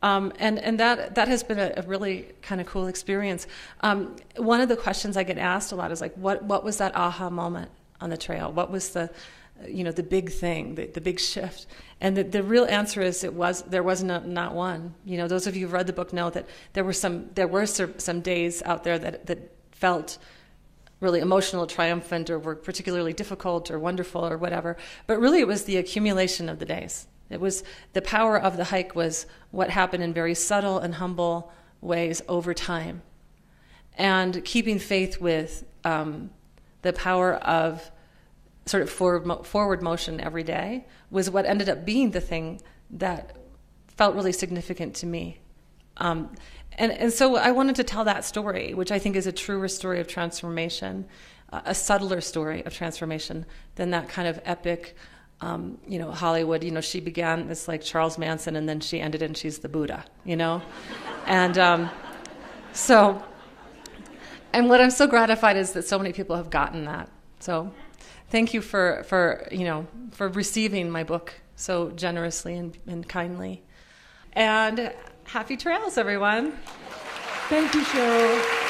um, 0.02 0.34
and 0.40 0.58
and 0.60 0.80
that 0.80 1.16
that 1.16 1.28
has 1.28 1.44
been 1.44 1.60
a, 1.60 1.74
a 1.78 1.84
really 1.84 2.28
kind 2.42 2.60
of 2.60 2.68
cool 2.68 2.88
experience. 2.88 3.48
Um, 3.82 4.16
one 4.38 4.60
of 4.60 4.70
the 4.70 4.76
questions 4.76 5.16
I 5.16 5.24
get 5.24 5.38
asked 5.38 5.72
a 5.72 5.76
lot 5.76 5.92
is 5.92 6.02
like, 6.02 6.16
what 6.16 6.44
what 6.44 6.64
was 6.64 6.78
that 6.78 6.96
aha 6.96 7.30
moment 7.30 7.72
on 8.00 8.10
the 8.10 8.18
trail? 8.18 8.52
What 8.52 8.72
was 8.72 8.90
the 8.90 9.12
you 9.68 9.84
know 9.84 9.92
the 9.92 10.04
big 10.04 10.32
thing, 10.32 10.76
the, 10.76 10.88
the 10.88 11.02
big 11.02 11.20
shift? 11.20 11.68
And 12.00 12.18
the, 12.18 12.24
the 12.24 12.42
real 12.42 12.66
answer 12.66 13.02
is 13.02 13.24
it 13.24 13.34
was 13.34 13.62
there 13.64 13.84
was 13.84 14.04
not, 14.04 14.28
not 14.28 14.56
one. 14.56 14.96
You 15.06 15.18
know, 15.18 15.28
those 15.28 15.46
of 15.46 15.56
you 15.56 15.66
who've 15.66 15.74
read 15.74 15.86
the 15.86 15.94
book 15.94 16.12
know 16.14 16.32
that 16.32 16.48
there 16.74 16.84
were 16.84 16.94
some 16.94 17.30
there 17.36 17.48
were 17.48 17.68
some 17.68 18.22
days 18.22 18.64
out 18.64 18.84
there 18.84 18.98
that 18.98 19.28
that 19.28 19.52
felt 19.72 20.18
really 21.00 21.20
emotional, 21.20 21.68
triumphant, 21.68 22.30
or 22.30 22.40
were 22.40 22.56
particularly 22.56 23.14
difficult 23.14 23.70
or 23.70 23.78
wonderful 23.80 24.26
or 24.26 24.38
whatever. 24.38 24.78
But 25.06 25.20
really, 25.20 25.42
it 25.42 25.48
was 25.48 25.66
the 25.66 25.78
accumulation 25.78 26.50
of 26.50 26.60
the 26.60 26.66
days. 26.66 27.08
It 27.34 27.40
was 27.40 27.64
the 27.94 28.02
power 28.02 28.40
of 28.40 28.58
the 28.58 28.66
hike 28.66 28.96
was 28.96 29.26
what 29.52 29.70
happened 29.70 30.04
in 30.04 30.14
very 30.14 30.36
subtle 30.36 30.80
and 30.80 30.96
humble 30.96 31.52
ways 31.82 32.22
over 32.28 32.54
time. 32.54 33.02
And 33.98 34.44
keeping 34.46 34.80
faith 34.80 35.20
with 35.20 35.66
um, 35.84 36.30
the 36.82 36.94
power 36.94 37.36
of 37.36 37.92
sort 38.66 38.84
of 38.84 38.90
forward, 38.90 39.46
forward 39.46 39.82
motion 39.82 40.22
every 40.22 40.44
day 40.44 40.86
was 41.10 41.30
what 41.30 41.46
ended 41.46 41.70
up 41.70 41.86
being 41.86 42.12
the 42.12 42.22
thing 42.22 42.62
that 42.92 43.36
felt 43.88 44.16
really 44.16 44.32
significant 44.32 44.96
to 44.96 45.06
me. 45.06 45.40
Um, 45.98 46.34
and, 46.74 46.92
and 46.92 47.12
so 47.12 47.36
I 47.36 47.52
wanted 47.52 47.76
to 47.78 47.84
tell 47.84 48.06
that 48.06 48.24
story, 48.24 48.74
which 48.74 48.92
I 48.92 49.00
think 49.00 49.16
is 49.16 49.28
a 49.28 49.32
truer 49.32 49.68
story 49.68 50.00
of 50.00 50.08
transformation, 50.08 51.06
uh, 51.52 51.62
a 51.66 51.76
subtler 51.76 52.22
story 52.22 52.66
of 52.66 52.74
transformation 52.74 53.46
than 53.76 53.92
that 53.92 54.08
kind 54.08 54.28
of 54.28 54.40
epic, 54.46 54.96
um, 55.42 55.78
you 55.88 56.00
know, 56.00 56.12
Hollywood. 56.12 56.64
You 56.64 56.72
know, 56.72 56.82
she 56.82 57.00
began 57.00 57.48
this 57.48 57.68
like 57.68 57.82
Charles 57.82 58.18
Manson, 58.18 58.56
and 58.56 58.70
then 58.70 58.80
she 58.80 59.00
ended 59.00 59.22
and 59.22 59.36
she's 59.36 59.60
the 59.60 59.70
Buddha. 59.70 60.06
You 60.24 60.36
know, 60.36 60.62
and 61.26 61.58
um, 61.58 61.90
so, 62.74 63.24
and 64.54 64.70
what 64.70 64.82
I'm 64.82 64.92
so 64.92 65.08
gratified 65.08 65.58
is 65.58 65.74
that 65.74 65.88
so 65.88 65.98
many 65.98 66.14
people 66.14 66.36
have 66.36 66.50
gotten 66.50 66.86
that. 66.86 67.10
So, 67.40 67.74
thank 68.30 68.54
you 68.54 68.62
for 68.62 69.04
for 69.08 69.48
you 69.52 69.66
know 69.66 69.88
for 70.12 70.30
receiving 70.30 70.90
my 70.90 71.04
book 71.04 71.34
so 71.56 71.92
generously 71.92 72.56
and, 72.58 72.78
and 72.88 73.08
kindly, 73.08 73.64
and 74.34 74.94
happy 75.26 75.58
trails, 75.58 75.98
everyone. 75.98 76.54
Thank 77.50 77.74
you, 77.74 77.82
Cheryl. 77.84 78.62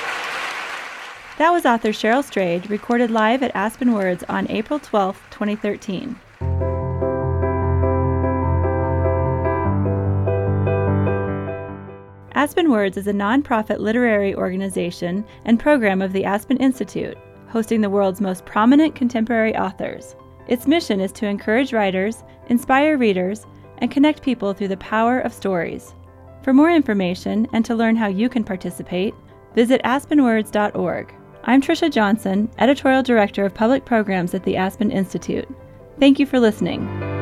That 1.38 1.51
was 1.51 1.65
author 1.65 1.89
Cheryl 1.89 2.24
Strayed, 2.24 2.69
recorded 2.69 3.09
live 3.09 3.41
at 3.41 3.55
Aspen 3.55 3.93
Words 3.93 4.24
on 4.30 4.49
April 4.51 4.80
12, 4.80 5.19
2013. 5.32 6.19
Aspen 12.41 12.71
Words 12.71 12.97
is 12.97 13.05
a 13.05 13.13
nonprofit 13.13 13.77
literary 13.77 14.33
organization 14.33 15.23
and 15.45 15.59
program 15.59 16.01
of 16.01 16.11
the 16.11 16.25
Aspen 16.25 16.57
Institute, 16.57 17.15
hosting 17.49 17.81
the 17.81 17.89
world's 17.91 18.19
most 18.19 18.47
prominent 18.47 18.95
contemporary 18.95 19.55
authors. 19.55 20.15
Its 20.47 20.65
mission 20.65 20.99
is 20.99 21.11
to 21.11 21.27
encourage 21.27 21.71
writers, 21.71 22.23
inspire 22.47 22.97
readers, 22.97 23.45
and 23.77 23.91
connect 23.91 24.23
people 24.23 24.53
through 24.53 24.69
the 24.69 24.77
power 24.77 25.19
of 25.19 25.31
stories. 25.31 25.93
For 26.41 26.51
more 26.51 26.71
information 26.71 27.47
and 27.53 27.63
to 27.63 27.75
learn 27.75 27.95
how 27.95 28.07
you 28.07 28.27
can 28.27 28.43
participate, 28.43 29.13
visit 29.53 29.79
aspenwords.org. 29.83 31.13
I'm 31.43 31.61
Tricia 31.61 31.91
Johnson, 31.91 32.49
Editorial 32.57 33.03
Director 33.03 33.45
of 33.45 33.53
Public 33.53 33.85
Programs 33.85 34.33
at 34.33 34.43
the 34.45 34.57
Aspen 34.57 34.89
Institute. 34.89 35.47
Thank 35.99 36.17
you 36.17 36.25
for 36.25 36.39
listening. 36.39 37.20